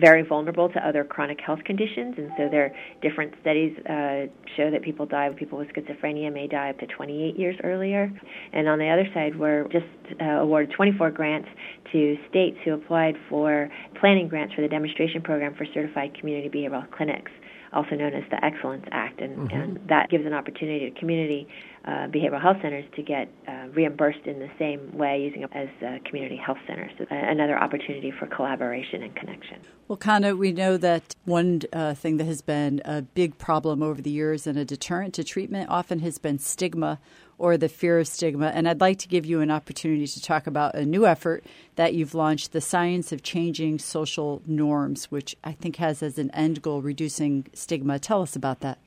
very 0.00 0.22
vulnerable 0.22 0.68
to 0.68 0.86
other 0.86 1.04
chronic 1.04 1.38
health 1.40 1.60
conditions, 1.64 2.14
and 2.16 2.30
so 2.36 2.48
there 2.50 2.64
are 2.64 2.72
different 3.02 3.34
studies 3.40 3.76
uh, 3.80 4.26
show 4.56 4.70
that 4.70 4.82
people 4.82 5.06
die, 5.06 5.28
people 5.36 5.58
with 5.58 5.68
schizophrenia 5.68 6.32
may 6.32 6.46
die 6.46 6.70
up 6.70 6.78
to 6.78 6.86
28 6.86 7.38
years 7.38 7.56
earlier. 7.62 8.10
And 8.52 8.68
on 8.68 8.78
the 8.78 8.88
other 8.88 9.06
side, 9.14 9.38
we're 9.38 9.64
just 9.64 9.86
uh, 10.20 10.40
awarded 10.40 10.72
24 10.74 11.10
grants 11.10 11.48
to 11.92 12.16
states 12.28 12.56
who 12.64 12.74
applied 12.74 13.14
for 13.28 13.68
planning 14.00 14.28
grants 14.28 14.54
for 14.54 14.62
the 14.62 14.68
demonstration 14.68 15.22
program 15.22 15.54
for 15.54 15.66
certified 15.74 16.18
community 16.18 16.48
behavioral 16.48 16.90
clinics 16.90 17.30
also 17.72 17.94
known 17.94 18.14
as 18.14 18.24
the 18.30 18.44
Excellence 18.44 18.84
Act, 18.90 19.20
and, 19.20 19.36
mm-hmm. 19.36 19.56
and 19.56 19.88
that 19.88 20.10
gives 20.10 20.26
an 20.26 20.32
opportunity 20.32 20.90
to 20.90 20.98
community 20.98 21.46
uh, 21.84 22.08
behavioral 22.08 22.42
health 22.42 22.58
centers 22.62 22.84
to 22.94 23.02
get 23.02 23.28
uh, 23.48 23.68
reimbursed 23.72 24.26
in 24.26 24.38
the 24.38 24.50
same 24.58 24.96
way 24.96 25.22
using 25.22 25.42
it 25.42 25.50
as 25.54 25.68
uh, 25.82 25.98
community 26.08 26.36
health 26.36 26.58
centers. 26.66 26.90
So 26.98 27.06
another 27.10 27.58
opportunity 27.58 28.10
for 28.10 28.26
collaboration 28.26 29.02
and 29.02 29.14
connection. 29.16 29.60
Well, 29.88 29.96
Kana, 29.96 30.36
we 30.36 30.52
know 30.52 30.76
that 30.76 31.16
one 31.24 31.62
uh, 31.72 31.94
thing 31.94 32.18
that 32.18 32.24
has 32.26 32.42
been 32.42 32.82
a 32.84 33.02
big 33.02 33.38
problem 33.38 33.82
over 33.82 34.00
the 34.00 34.10
years 34.10 34.46
and 34.46 34.58
a 34.58 34.64
deterrent 34.64 35.14
to 35.14 35.24
treatment 35.24 35.70
often 35.70 36.00
has 36.00 36.18
been 36.18 36.38
stigma 36.38 37.00
or 37.38 37.56
the 37.56 37.68
fear 37.68 37.98
of 37.98 38.06
stigma. 38.06 38.48
And 38.48 38.68
I'd 38.68 38.82
like 38.82 38.98
to 38.98 39.08
give 39.08 39.24
you 39.24 39.40
an 39.40 39.50
opportunity 39.50 40.06
to 40.06 40.22
talk 40.22 40.46
about 40.46 40.74
a 40.74 40.84
new 40.84 41.06
effort 41.06 41.44
that 41.76 41.94
you've 41.94 42.14
launched, 42.14 42.52
The 42.52 42.60
Science 42.60 43.10
of 43.10 43.22
Changing 43.22 43.78
Social 43.78 44.42
Norms, 44.46 45.10
which 45.10 45.34
I 45.42 45.52
think 45.52 45.76
has 45.76 46.02
as 46.02 46.18
an 46.18 46.30
end 46.32 46.60
goal 46.60 46.82
reducing 46.82 47.46
stigma. 47.54 47.98
Tell 47.98 48.20
us 48.20 48.36
about 48.36 48.60
that. 48.60 48.78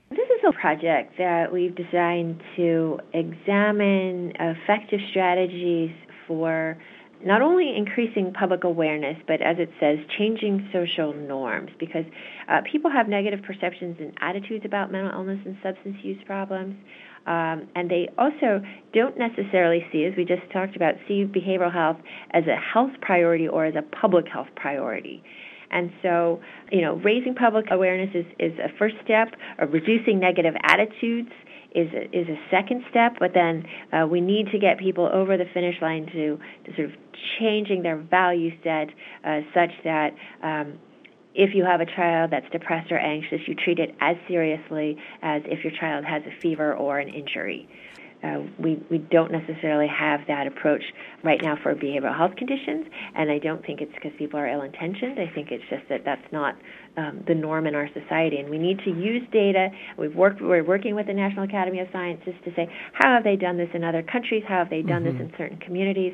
Project 0.51 1.17
that 1.17 1.51
we've 1.51 1.75
designed 1.75 2.41
to 2.55 2.99
examine 3.13 4.33
effective 4.39 4.99
strategies 5.09 5.91
for 6.27 6.77
not 7.25 7.41
only 7.41 7.75
increasing 7.75 8.33
public 8.33 8.63
awareness, 8.63 9.17
but 9.27 9.41
as 9.41 9.57
it 9.57 9.69
says, 9.79 9.97
changing 10.17 10.69
social 10.73 11.13
norms 11.13 11.71
because 11.79 12.05
uh, 12.49 12.61
people 12.69 12.91
have 12.91 13.07
negative 13.07 13.41
perceptions 13.43 13.95
and 13.99 14.13
attitudes 14.19 14.65
about 14.65 14.91
mental 14.91 15.11
illness 15.11 15.39
and 15.45 15.57
substance 15.63 15.95
use 16.03 16.21
problems. 16.25 16.75
Um, 17.25 17.69
and 17.75 17.89
they 17.89 18.09
also 18.17 18.61
don't 18.93 19.17
necessarily 19.17 19.85
see, 19.91 20.03
as 20.03 20.13
we 20.17 20.25
just 20.25 20.41
talked 20.51 20.75
about, 20.75 20.95
see 21.07 21.23
behavioral 21.23 21.71
health 21.71 21.97
as 22.31 22.43
a 22.47 22.57
health 22.57 22.91
priority 23.01 23.47
or 23.47 23.63
as 23.65 23.75
a 23.75 23.81
public 23.81 24.27
health 24.27 24.49
priority. 24.57 25.23
And 25.73 25.91
so, 26.03 26.39
you 26.71 26.81
know, 26.81 26.95
raising 26.97 27.33
public 27.33 27.65
awareness 27.71 28.13
is, 28.13 28.25
is 28.39 28.57
a 28.59 28.69
first 28.77 28.95
step, 29.03 29.29
or 29.57 29.65
reducing 29.67 30.19
negative 30.19 30.53
attitudes 30.63 31.31
is 31.73 31.87
a, 31.93 32.03
is 32.15 32.27
a 32.29 32.37
second 32.51 32.83
step, 32.91 33.13
but 33.19 33.31
then 33.33 33.65
uh, 33.91 34.05
we 34.05 34.21
need 34.21 34.47
to 34.51 34.59
get 34.59 34.77
people 34.77 35.09
over 35.11 35.35
the 35.35 35.45
finish 35.53 35.75
line 35.81 36.05
to, 36.05 36.37
to 36.65 36.75
sort 36.75 36.89
of 36.89 36.95
changing 37.39 37.81
their 37.81 37.97
value 37.97 38.51
set 38.63 38.89
uh, 39.25 39.39
such 39.53 39.71
that 39.83 40.09
um, 40.43 40.77
if 41.33 41.55
you 41.55 41.65
have 41.65 41.81
a 41.81 41.85
child 41.85 42.31
that's 42.31 42.45
depressed 42.51 42.91
or 42.91 42.99
anxious, 42.99 43.39
you 43.47 43.55
treat 43.55 43.79
it 43.79 43.95
as 43.99 44.15
seriously 44.27 44.97
as 45.23 45.41
if 45.45 45.63
your 45.63 45.73
child 45.79 46.05
has 46.05 46.21
a 46.27 46.41
fever 46.41 46.75
or 46.75 46.99
an 46.99 47.09
injury. 47.09 47.67
Uh, 48.23 48.43
we, 48.57 48.81
we 48.89 48.97
don't 48.97 49.31
necessarily 49.31 49.87
have 49.87 50.21
that 50.27 50.47
approach 50.47 50.83
right 51.23 51.41
now 51.41 51.57
for 51.61 51.75
behavioral 51.75 52.15
health 52.15 52.35
conditions, 52.37 52.87
and 53.15 53.29
I 53.29 53.37
don't 53.37 53.65
think 53.65 53.81
it's 53.81 53.93
because 53.93 54.11
people 54.17 54.39
are 54.39 54.47
ill 54.47 54.61
intentioned. 54.61 55.19
I 55.19 55.31
think 55.33 55.51
it's 55.51 55.63
just 55.69 55.83
that 55.89 56.01
that's 56.05 56.25
not 56.31 56.55
um, 56.95 57.23
the 57.27 57.35
norm 57.35 57.67
in 57.67 57.75
our 57.75 57.89
society, 57.93 58.37
and 58.37 58.49
we 58.49 58.57
need 58.57 58.79
to 58.85 58.91
use 58.91 59.23
data. 59.31 59.69
We've 59.97 60.15
worked, 60.15 60.41
we're 60.41 60.63
working 60.63 60.95
with 60.95 61.07
the 61.07 61.13
National 61.13 61.43
Academy 61.43 61.79
of 61.79 61.87
Sciences 61.91 62.33
to 62.45 62.51
say 62.55 62.67
how 62.93 63.13
have 63.13 63.23
they 63.23 63.35
done 63.35 63.57
this 63.57 63.69
in 63.73 63.83
other 63.83 64.03
countries, 64.03 64.43
how 64.47 64.59
have 64.59 64.69
they 64.69 64.81
done 64.81 65.03
mm-hmm. 65.03 65.17
this 65.17 65.29
in 65.29 65.33
certain 65.37 65.57
communities, 65.57 66.13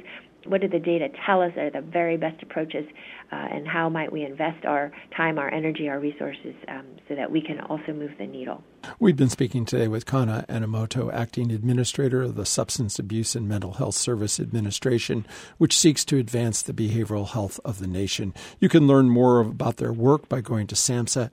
what 0.49 0.61
do 0.61 0.67
the 0.67 0.79
data 0.79 1.09
tell 1.25 1.41
us 1.41 1.55
are 1.57 1.69
the 1.69 1.81
very 1.81 2.17
best 2.17 2.41
approaches, 2.41 2.85
uh, 3.31 3.35
and 3.35 3.67
how 3.67 3.87
might 3.87 4.11
we 4.11 4.23
invest 4.23 4.65
our 4.65 4.91
time, 5.15 5.37
our 5.37 5.53
energy, 5.53 5.87
our 5.87 5.99
resources 5.99 6.55
um, 6.67 6.85
so 7.07 7.15
that 7.15 7.31
we 7.31 7.41
can 7.41 7.59
also 7.61 7.93
move 7.93 8.11
the 8.17 8.25
needle? 8.25 8.63
We've 8.99 9.15
been 9.15 9.29
speaking 9.29 9.65
today 9.65 9.87
with 9.87 10.05
Kana 10.05 10.45
Enomoto, 10.49 11.13
Acting 11.13 11.51
Administrator 11.51 12.23
of 12.23 12.35
the 12.35 12.45
Substance 12.45 12.97
Abuse 12.97 13.35
and 13.35 13.47
Mental 13.47 13.73
Health 13.73 13.95
Service 13.95 14.39
Administration, 14.39 15.27
which 15.57 15.77
seeks 15.77 16.03
to 16.05 16.17
advance 16.17 16.61
the 16.61 16.73
behavioral 16.73 17.27
health 17.29 17.59
of 17.63 17.79
the 17.79 17.87
nation. 17.87 18.33
You 18.59 18.69
can 18.69 18.87
learn 18.87 19.09
more 19.09 19.41
about 19.41 19.77
their 19.77 19.93
work 19.93 20.27
by 20.27 20.41
going 20.41 20.65
to 20.67 20.75
SAMHSA, 20.75 21.29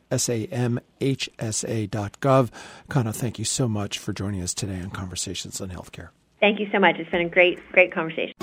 dot 1.90 2.20
gov. 2.20 2.50
Kana, 2.90 3.12
thank 3.12 3.38
you 3.38 3.44
so 3.44 3.68
much 3.68 3.98
for 3.98 4.12
joining 4.12 4.42
us 4.42 4.52
today 4.52 4.80
on 4.80 4.90
Conversations 4.90 5.60
on 5.60 5.70
Healthcare. 5.70 6.08
Thank 6.40 6.60
you 6.60 6.68
so 6.70 6.78
much. 6.78 6.96
It's 6.98 7.10
been 7.10 7.22
a 7.22 7.28
great, 7.28 7.58
great 7.72 7.92
conversation. 7.92 8.34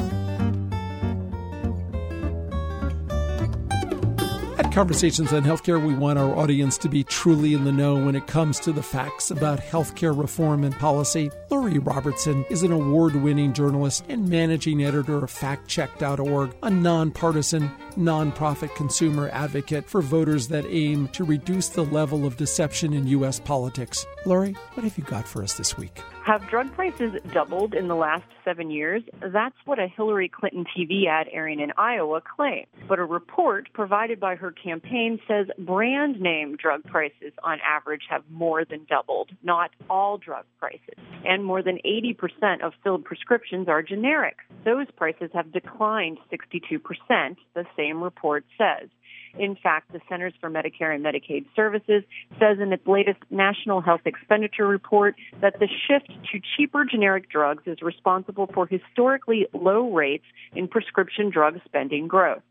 Conversations 4.74 5.32
on 5.32 5.44
Healthcare, 5.44 5.86
we 5.86 5.94
want 5.94 6.18
our 6.18 6.36
audience 6.36 6.80
to 6.80 6.90
be 6.90 7.04
truly 7.04 7.54
in 7.54 7.64
the 7.64 7.72
know 7.72 7.94
when 7.94 8.16
it 8.16 8.26
comes 8.26 8.60
to 8.62 8.72
the 8.72 8.82
facts 8.82 9.30
about 9.30 9.60
healthcare 9.60 10.18
reform 10.18 10.64
and 10.64 10.74
policy. 10.80 11.30
Lori 11.52 11.78
Robertson 11.78 12.44
is 12.50 12.64
an 12.64 12.72
award 12.72 13.16
winning 13.16 13.54
journalist 13.54 14.04
and 14.10 14.28
managing 14.28 14.84
editor 14.84 15.18
of 15.18 15.32
FactCheck.org, 15.32 16.56
a 16.64 16.72
nonpartisan, 16.72 17.72
nonprofit 17.94 18.74
consumer 18.76 19.30
advocate 19.30 19.90
for 19.90 20.02
voters 20.02 20.48
that 20.48 20.66
aim 20.68 21.08
to 21.10 21.24
reduce 21.24 21.70
the 21.70 21.86
level 21.86 22.26
of 22.26 22.38
deception 22.38 22.94
in 22.94 23.08
U.S. 23.08 23.40
politics. 23.40 24.06
Lori, 24.26 24.54
what 24.74 24.84
have 24.84 24.98
you 24.98 25.04
got 25.04 25.28
for 25.28 25.44
us 25.44 25.54
this 25.54 25.78
week? 25.78 26.02
Have 26.26 26.48
drug 26.48 26.72
prices 26.74 27.16
doubled 27.34 27.74
in 27.74 27.90
the 27.90 27.96
last 27.96 28.24
seven 28.46 28.72
years? 28.72 29.04
That's 29.22 29.56
what 29.66 29.78
a 29.78 29.88
Hillary 29.88 30.30
Clinton 30.30 30.64
TV 30.64 31.06
ad 31.06 31.28
airing 31.30 31.60
in 31.60 31.74
Iowa 31.78 32.22
claims. 32.22 32.68
But 32.88 33.00
a 33.00 33.04
report 33.04 33.68
provided 33.74 34.22
by 34.22 34.36
her 34.36 34.52
campaign 34.52 35.20
says 35.28 35.48
brand 35.60 36.22
name 36.22 36.56
drug 36.56 36.86
prices 36.86 37.34
on 37.44 37.58
average 37.62 38.04
have 38.10 38.24
more 38.32 38.64
than 38.64 38.86
doubled, 38.90 39.32
not 39.44 39.72
all 39.90 40.18
drug 40.18 40.46
prices. 40.60 40.96
And 41.26 41.44
more 41.44 41.62
than 41.62 41.80
80% 41.86 42.64
of 42.64 42.72
filled 42.84 43.04
prescriptions 43.04 43.68
are 43.68 43.84
generic. 43.84 44.38
Those 44.64 44.88
prices 44.96 45.30
have 45.34 45.52
declined 45.52 46.20
62%, 46.32 47.36
the 47.54 47.66
same 47.84 48.04
report 48.04 48.46
says. 48.58 48.90
In 49.38 49.56
fact, 49.56 49.92
the 49.92 50.00
Centers 50.08 50.34
for 50.40 50.50
Medicare 50.50 50.94
and 50.94 51.04
Medicaid 51.04 51.46
Services 51.56 52.04
says 52.40 52.60
in 52.62 52.72
its 52.72 52.86
latest 52.86 53.18
National 53.32 53.82
Health 53.82 54.02
Expenditure 54.06 54.68
Report 54.68 55.16
that 55.42 55.60
the 55.60 55.68
shift 55.88 56.08
to 56.32 56.40
cheaper 56.56 56.86
generic 56.86 57.32
drugs 57.32 57.64
is 57.66 57.82
responsible 57.82 58.48
for 58.54 58.68
historically 58.68 59.48
low 59.54 59.92
rates 59.92 60.26
in 60.56 60.68
prescription 60.68 61.32
drug 61.32 61.60
spending 61.66 62.08
growth. 62.08 62.44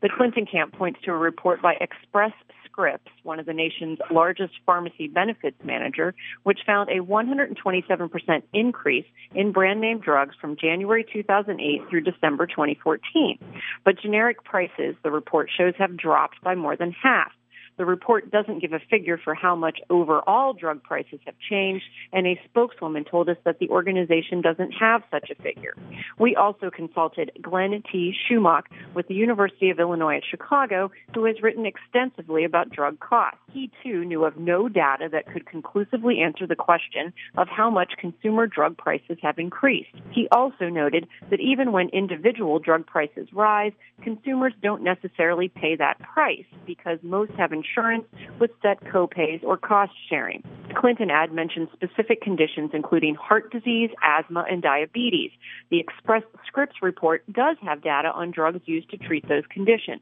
The 0.00 0.08
Clinton 0.16 0.46
camp 0.46 0.74
points 0.74 1.00
to 1.04 1.10
a 1.10 1.16
report 1.16 1.60
by 1.60 1.74
Express 1.80 2.32
Scripts, 2.64 3.10
one 3.24 3.40
of 3.40 3.46
the 3.46 3.52
nation's 3.52 3.98
largest 4.12 4.52
pharmacy 4.64 5.08
benefits 5.08 5.56
manager, 5.64 6.14
which 6.44 6.60
found 6.64 6.88
a 6.90 7.02
127% 7.02 8.42
increase 8.52 9.06
in 9.34 9.50
brand 9.50 9.80
name 9.80 9.98
drugs 9.98 10.36
from 10.40 10.56
January 10.56 11.04
2008 11.12 11.90
through 11.90 12.02
December 12.02 12.46
2014. 12.46 13.38
But 13.84 13.98
generic 14.00 14.44
prices, 14.44 14.94
the 15.02 15.10
report 15.10 15.50
shows, 15.56 15.74
have 15.78 15.96
dropped 15.96 16.40
by 16.44 16.54
more 16.54 16.76
than 16.76 16.92
half. 16.92 17.32
The 17.78 17.86
report 17.86 18.32
doesn't 18.32 18.58
give 18.60 18.72
a 18.72 18.80
figure 18.90 19.18
for 19.22 19.34
how 19.34 19.54
much 19.54 19.78
overall 19.88 20.52
drug 20.52 20.82
prices 20.82 21.20
have 21.26 21.36
changed, 21.48 21.84
and 22.12 22.26
a 22.26 22.40
spokeswoman 22.50 23.04
told 23.04 23.28
us 23.28 23.36
that 23.44 23.60
the 23.60 23.68
organization 23.68 24.40
doesn't 24.40 24.72
have 24.72 25.02
such 25.12 25.30
a 25.30 25.40
figure. 25.40 25.76
We 26.18 26.34
also 26.34 26.70
consulted 26.70 27.30
Glen 27.40 27.80
T. 27.90 28.12
Schumock 28.28 28.62
with 28.94 29.06
the 29.06 29.14
University 29.14 29.70
of 29.70 29.78
Illinois 29.78 30.16
at 30.16 30.24
Chicago, 30.28 30.90
who 31.14 31.24
has 31.26 31.40
written 31.40 31.66
extensively 31.66 32.42
about 32.42 32.70
drug 32.70 32.98
costs. 32.98 33.38
He 33.52 33.70
too 33.84 34.04
knew 34.04 34.24
of 34.24 34.36
no 34.36 34.68
data 34.68 35.08
that 35.12 35.32
could 35.32 35.46
conclusively 35.46 36.20
answer 36.20 36.48
the 36.48 36.56
question 36.56 37.12
of 37.36 37.46
how 37.48 37.70
much 37.70 37.92
consumer 37.96 38.48
drug 38.48 38.76
prices 38.76 39.18
have 39.22 39.38
increased. 39.38 39.94
He 40.10 40.26
also 40.32 40.68
noted 40.68 41.06
that 41.30 41.40
even 41.40 41.70
when 41.70 41.90
individual 41.90 42.58
drug 42.58 42.86
prices 42.86 43.28
rise, 43.32 43.72
consumers 44.02 44.52
don't 44.62 44.82
necessarily 44.82 45.48
pay 45.48 45.76
that 45.76 46.00
price 46.00 46.44
because 46.66 46.98
most 47.02 47.30
have 47.32 47.52
insurance 47.52 47.67
insurance 47.68 48.04
with 48.38 48.50
set 48.62 48.82
copays 48.84 49.42
or 49.42 49.56
cost 49.56 49.92
sharing. 50.08 50.42
The 50.68 50.74
Clinton 50.74 51.10
ad 51.10 51.32
mentions 51.32 51.68
specific 51.72 52.20
conditions 52.20 52.70
including 52.72 53.14
heart 53.14 53.50
disease, 53.50 53.90
asthma, 54.02 54.44
and 54.50 54.62
diabetes. 54.62 55.30
The 55.70 55.80
Express 55.80 56.22
Scripts 56.46 56.76
report 56.82 57.24
does 57.32 57.56
have 57.62 57.82
data 57.82 58.10
on 58.12 58.30
drugs 58.30 58.60
used 58.66 58.90
to 58.90 58.96
treat 58.96 59.28
those 59.28 59.44
conditions. 59.50 60.00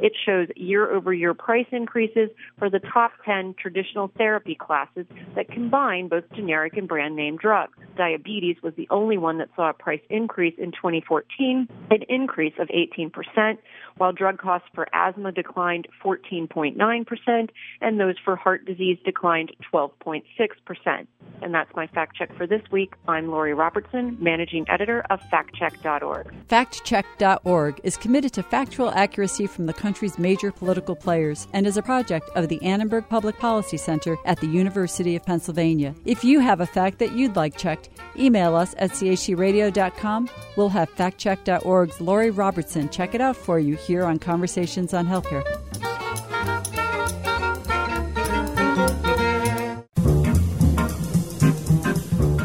It 0.00 0.12
shows 0.26 0.48
year 0.56 0.90
over 0.90 1.12
year 1.12 1.34
price 1.34 1.66
increases 1.72 2.28
for 2.58 2.68
the 2.68 2.80
top 2.80 3.12
10 3.24 3.54
traditional 3.58 4.10
therapy 4.16 4.54
classes 4.54 5.06
that 5.34 5.50
combine 5.50 6.08
both 6.08 6.24
generic 6.34 6.76
and 6.76 6.86
brand 6.86 7.16
name 7.16 7.36
drugs. 7.36 7.78
Diabetes 7.96 8.56
was 8.62 8.74
the 8.76 8.86
only 8.90 9.18
one 9.18 9.38
that 9.38 9.48
saw 9.56 9.70
a 9.70 9.74
price 9.74 10.00
increase 10.10 10.54
in 10.58 10.72
2014, 10.72 11.68
an 11.90 12.02
increase 12.08 12.54
of 12.58 12.68
18%, 12.68 13.58
while 13.96 14.12
drug 14.12 14.38
costs 14.38 14.68
for 14.74 14.86
asthma 14.92 15.32
declined 15.32 15.88
14.9% 16.04 17.48
and 17.80 18.00
those 18.00 18.14
for 18.24 18.36
heart 18.36 18.64
disease 18.64 18.98
declined 19.04 19.52
12.6%. 19.72 21.06
And 21.42 21.54
that's 21.54 21.74
my 21.74 21.86
fact 21.86 22.16
check 22.16 22.34
for 22.36 22.46
this 22.46 22.62
week. 22.70 22.94
I'm 23.08 23.30
Lori 23.30 23.54
Robertson, 23.54 24.16
managing 24.20 24.66
editor 24.68 25.04
of 25.10 25.20
factcheck.org. 25.32 26.34
Factcheck.org 26.48 27.80
is 27.82 27.96
committed 27.96 28.32
to 28.34 28.42
factual 28.42 28.90
accuracy 28.90 29.46
from 29.46 29.66
the 29.66 29.72
country's 29.72 30.18
major 30.18 30.52
political 30.52 30.94
players 30.94 31.46
and 31.52 31.66
is 31.66 31.76
a 31.76 31.82
project 31.82 32.28
of 32.34 32.48
the 32.48 32.62
Annenberg 32.62 33.08
Public 33.08 33.38
Policy 33.38 33.76
Center 33.76 34.16
at 34.24 34.40
the 34.40 34.46
University 34.46 35.16
of 35.16 35.24
Pennsylvania. 35.24 35.94
If 36.04 36.24
you 36.24 36.40
have 36.40 36.60
a 36.60 36.66
fact 36.66 36.98
that 36.98 37.12
you'd 37.12 37.36
like 37.36 37.56
checked, 37.56 37.85
email 38.18 38.54
us 38.54 38.74
at 38.78 38.90
chcradio.com. 38.90 40.28
We'll 40.56 40.68
have 40.70 40.94
factcheck.org's 40.94 42.00
Lori 42.00 42.30
Robertson 42.30 42.88
check 42.88 43.14
it 43.14 43.20
out 43.20 43.36
for 43.36 43.58
you 43.58 43.76
here 43.76 44.04
on 44.04 44.18
Conversations 44.18 44.94
on 44.94 45.06
Healthcare. 45.06 45.44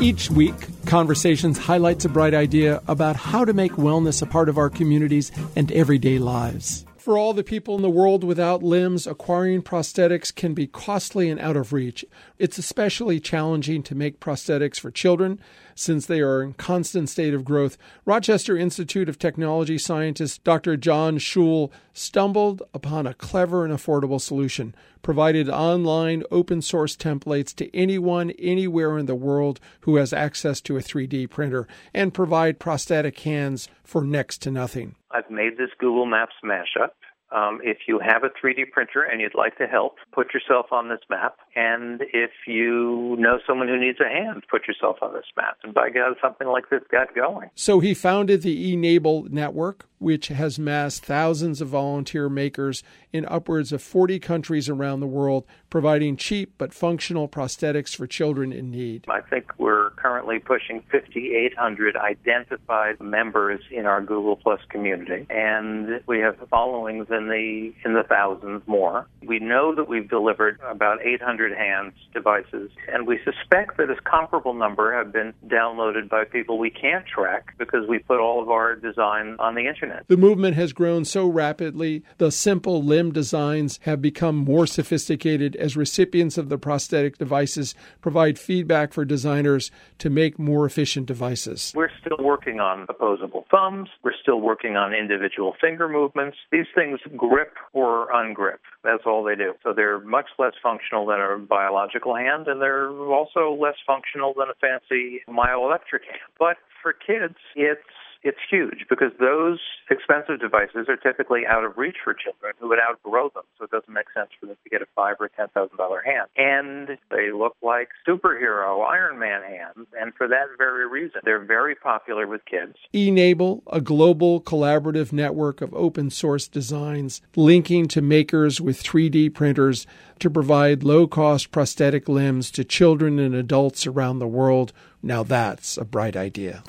Each 0.02 0.32
week, 0.32 0.56
Conversations 0.86 1.58
highlights 1.58 2.04
a 2.04 2.10
bright 2.10 2.34
idea 2.34 2.82
about 2.88 3.16
how 3.16 3.46
to 3.46 3.54
make 3.54 3.74
wellness 3.74 4.22
a 4.22 4.26
part 4.26 4.50
of 4.50 4.58
our 4.58 4.70
communities 4.70 5.32
and 5.56 5.72
everyday 5.72 6.20
lives. 6.20 6.86
For 7.02 7.18
all 7.18 7.34
the 7.34 7.44
people 7.44 7.76
in 7.76 7.82
the 7.82 7.90
world 7.90 8.24
without 8.24 8.62
limbs, 8.62 9.08
acquiring 9.08 9.64
prosthetics 9.64 10.32
can 10.34 10.54
be 10.54 10.68
costly 10.68 11.32
and 11.32 11.40
out 11.40 11.58
of 11.58 11.74
reach. 11.74 12.06
It's 12.38 12.60
especially 12.60 13.20
challenging 13.20 13.82
to 13.82 13.96
make 13.96 14.20
prosthetics 14.20 14.80
for 14.80 14.92
children 14.92 15.40
since 15.74 16.06
they 16.06 16.22
are 16.22 16.44
in 16.44 16.54
constant 16.54 17.10
state 17.10 17.34
of 17.34 17.44
growth. 17.44 17.76
Rochester 18.06 18.56
Institute 18.56 19.10
of 19.10 19.18
Technology 19.18 19.80
scientist 19.80 20.44
Dr. 20.44 20.78
John 20.78 21.18
Schull 21.18 21.72
stumbled 21.92 22.62
upon 22.72 23.08
a 23.08 23.16
clever 23.16 23.66
and 23.66 23.74
affordable 23.74 24.22
solution, 24.22 24.76
provided 25.02 25.50
online 25.50 26.24
open 26.32 26.62
source 26.62 26.96
templates 26.96 27.56
to 27.56 27.76
anyone 27.76 28.32
anywhere 28.32 28.98
in 28.98 29.06
the 29.06 29.16
world 29.16 29.60
who 29.82 29.96
has 29.96 30.14
access 30.14 30.62
to 30.62 30.78
a 30.78 30.82
3D 30.82 31.30
printer 31.30 31.68
and 31.94 32.14
provide 32.14 32.60
prosthetic 32.60 33.20
hands 33.20 33.68
for 33.84 34.04
next 34.04 34.40
to 34.40 34.52
nothing. 34.52 34.96
I've 35.12 35.30
made 35.30 35.58
this 35.58 35.70
Google 35.80 36.06
Maps 36.06 36.36
mashup. 36.44 36.92
Um, 37.32 37.62
if 37.64 37.78
you 37.88 38.00
have 38.00 38.24
a 38.24 38.30
3D 38.30 38.72
printer 38.72 39.04
and 39.04 39.22
you'd 39.22 39.36
like 39.36 39.58
to 39.58 39.68
help, 39.68 39.96
put 40.12 40.34
yourself 40.34 40.68
on 40.72 40.90
this 40.90 41.00
map. 41.10 41.38
And 41.56 42.02
if 42.14 42.32
you 42.48 43.16
know 43.20 43.40
someone 43.46 43.68
who 43.68 43.80
needs 43.80 44.00
a 44.00 44.08
hand, 44.08 44.44
put 44.50 44.68
yourself 44.68 44.98
on 45.02 45.14
this 45.14 45.26
map. 45.36 45.58
And 45.64 45.74
by 45.74 45.90
God, 45.90 46.16
something 46.22 46.48
like 46.48 46.70
this 46.70 46.82
got 46.92 47.14
going. 47.16 47.50
So 47.56 47.80
he 47.80 47.94
founded 47.94 48.42
the 48.42 48.70
e-NABLE 48.70 49.28
Network, 49.30 49.88
which 50.00 50.30
has 50.30 50.58
massed 50.58 51.04
thousands 51.06 51.62
of 51.62 51.68
volunteer 51.68 52.30
makers 52.30 52.84
in 53.14 53.26
upwards 53.26 53.72
of 53.72 53.82
40 53.82 54.20
countries 54.20 54.70
around 54.70 55.00
the 55.00 55.08
world, 55.08 55.46
providing 55.70 56.18
cheap 56.18 56.54
but 56.58 56.74
functional 56.74 57.28
prosthetics 57.28 57.96
for 57.96 58.08
children 58.08 58.52
in 58.52 58.72
need. 58.72 59.06
I 59.10 59.22
think 59.22 59.52
we're 59.58 59.92
currently 59.92 60.40
pushing 60.40 60.82
5,800 60.92 61.96
identified 61.96 63.00
members 63.00 63.62
in 63.72 63.86
our 63.86 64.02
Google 64.02 64.36
Plus 64.36 64.60
community, 64.70 65.28
and 65.30 66.02
we 66.08 66.20
have 66.20 66.38
followings 66.50 67.08
in 67.10 67.28
the 67.28 67.74
in 67.86 67.94
the 67.94 68.04
thousands 68.04 68.62
more. 68.68 69.08
We 69.22 69.40
know 69.40 69.76
that 69.76 69.88
we've 69.88 70.10
delivered 70.10 70.60
about 70.68 71.06
800 71.06 71.41
hands 71.50 71.94
devices, 72.14 72.70
and 72.92 73.08
we 73.08 73.20
suspect 73.24 73.78
that 73.78 73.90
a 73.90 73.96
comparable 74.04 74.54
number 74.54 74.96
have 74.96 75.12
been 75.12 75.34
downloaded 75.48 76.10
by 76.10 76.24
people 76.26 76.60
we 76.60 76.70
can't 76.70 77.06
track 77.06 77.56
because 77.58 77.88
we 77.88 78.00
put 78.00 78.20
all 78.20 78.42
of 78.42 78.50
our 78.50 78.76
design 78.76 79.36
on 79.40 79.56
the 79.56 79.68
internet. 79.68 80.08
The 80.08 80.18
movement 80.18 80.56
has 80.56 80.74
grown 80.74 81.06
so 81.06 81.28
rapidly, 81.28 82.04
the 82.18 82.32
simple 82.32 82.84
limb 82.84 83.12
designs 83.12 83.80
have 83.84 84.02
become 84.02 84.36
more 84.36 84.68
sophisticated 84.68 85.56
as 85.56 85.76
recipients 85.76 86.38
of 86.38 86.50
the 86.50 86.58
prosthetic 86.58 87.18
devices 87.18 87.74
provide 88.02 88.38
feedback 88.38 88.94
for 88.94 89.06
designers 89.06 89.72
to 89.98 90.10
make 90.10 90.38
more 90.38 90.66
efficient 90.66 91.06
devices. 91.06 91.74
We're 91.76 91.90
still 92.00 92.24
working 92.24 92.60
on 92.60 92.86
opposable 92.90 93.41
thumbs. 93.52 93.90
We're 94.04 94.14
still 94.22 94.40
working 94.40 94.78
on 94.78 94.94
individual 94.94 95.54
finger 95.60 95.88
movements. 95.88 96.38
These 96.52 96.68
things 96.74 97.00
grip 97.18 97.54
or 97.74 98.08
ungrip. 98.14 98.60
That's 98.84 99.04
all 99.06 99.24
they 99.24 99.36
do. 99.36 99.54
So 99.64 99.74
they're 99.74 100.00
much 100.00 100.28
less 100.40 100.54
functional 100.64 101.06
than 101.06 101.20
a 101.20 101.38
biological 101.38 102.16
hand, 102.16 102.48
and 102.48 102.62
they're 102.62 102.90
also 102.90 103.58
less 103.60 103.76
functional 103.86 104.34
than 104.38 104.48
a 104.50 104.56
fancy 104.56 105.22
myoelectric 105.30 106.06
hand. 106.10 106.32
But 106.40 106.58
for 106.82 106.94
kids, 106.94 107.36
it's 107.56 107.82
it's 108.24 108.38
huge 108.50 108.86
because 108.90 109.12
those 109.20 109.60
expensive 109.90 110.40
devices 110.40 110.88
are 110.88 110.98
typically 110.98 111.42
out 111.48 111.64
of 111.64 111.78
reach 111.78 111.98
for 112.04 112.14
children 112.14 112.54
who 112.60 112.70
would 112.70 112.80
outgrow 112.80 113.30
them. 113.34 113.44
So 113.58 113.66
it 113.66 113.72
doesn't 113.72 113.92
make 113.92 114.06
sense 114.14 114.30
for 114.40 114.46
them 114.46 114.58
to 114.64 114.70
get 114.70 114.82
a 114.82 114.86
five 114.96 115.16
or 115.20 115.30
ten 115.30 115.48
thousand 115.50 115.78
dollar 115.78 116.02
hand. 116.02 116.28
And 116.38 116.98
they 117.10 117.32
look 117.32 117.56
like 117.62 117.90
superhero 118.08 118.86
Iron 118.88 119.20
Man 119.20 119.42
hands, 119.42 119.88
and 120.00 120.14
for 120.16 120.28
that 120.28 120.48
very 120.58 120.88
reason, 120.88 121.22
they're 121.24 121.44
very 121.44 121.76
popular 121.76 122.28
with 122.28 122.42
kids. 122.46 122.76
e-NABLE, 122.94 123.64
a 123.68 123.82
global 123.82 124.42
collaborative 124.42 125.12
network 125.12 125.62
of 125.62 125.74
open 125.74 126.10
source 126.10 126.48
designs 126.48 127.22
linking 127.36 127.88
to 127.88 128.02
makers 128.02 128.62
with 128.62 128.82
3D 128.82 129.34
printers 129.34 129.88
to 130.20 130.30
provide 130.30 130.84
low 130.84 131.08
cost 131.08 131.52
prosthetic 131.52 132.08
limbs 132.08 132.52
to 132.52 132.64
children 132.64 133.20
and 133.20 133.34
adults 133.34 133.88
around 133.88 134.20
the 134.20 134.28
world. 134.28 134.74
Now 135.02 135.24
that's 135.24 135.78
a 135.78 135.86
bright 135.86 136.16
idea. 136.16 136.64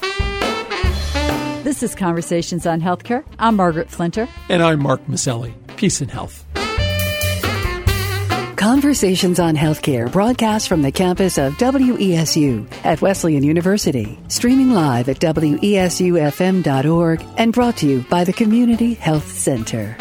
This 1.62 1.84
is 1.84 1.94
Conversations 1.94 2.66
on 2.66 2.80
Healthcare. 2.80 3.24
I'm 3.38 3.54
Margaret 3.54 3.86
Flinter. 3.86 4.28
And 4.48 4.60
I'm 4.60 4.82
Mark 4.82 5.06
Masselli. 5.06 5.54
Peace 5.76 6.00
and 6.00 6.10
health. 6.10 6.44
Conversations 8.56 9.38
on 9.38 9.54
Healthcare 9.54 10.10
broadcast 10.10 10.66
from 10.66 10.82
the 10.82 10.90
campus 10.90 11.38
of 11.38 11.54
WESU 11.54 12.66
at 12.84 13.00
Wesleyan 13.00 13.44
University, 13.44 14.18
streaming 14.26 14.72
live 14.72 15.08
at 15.08 15.20
WESUFM.org 15.20 15.54
and 17.36 17.52
brought 17.52 17.76
to 17.76 17.86
you 17.86 18.00
by 18.10 18.24
the 18.24 18.32
Community 18.32 18.94
Health 18.94 19.30
Center. 19.30 19.96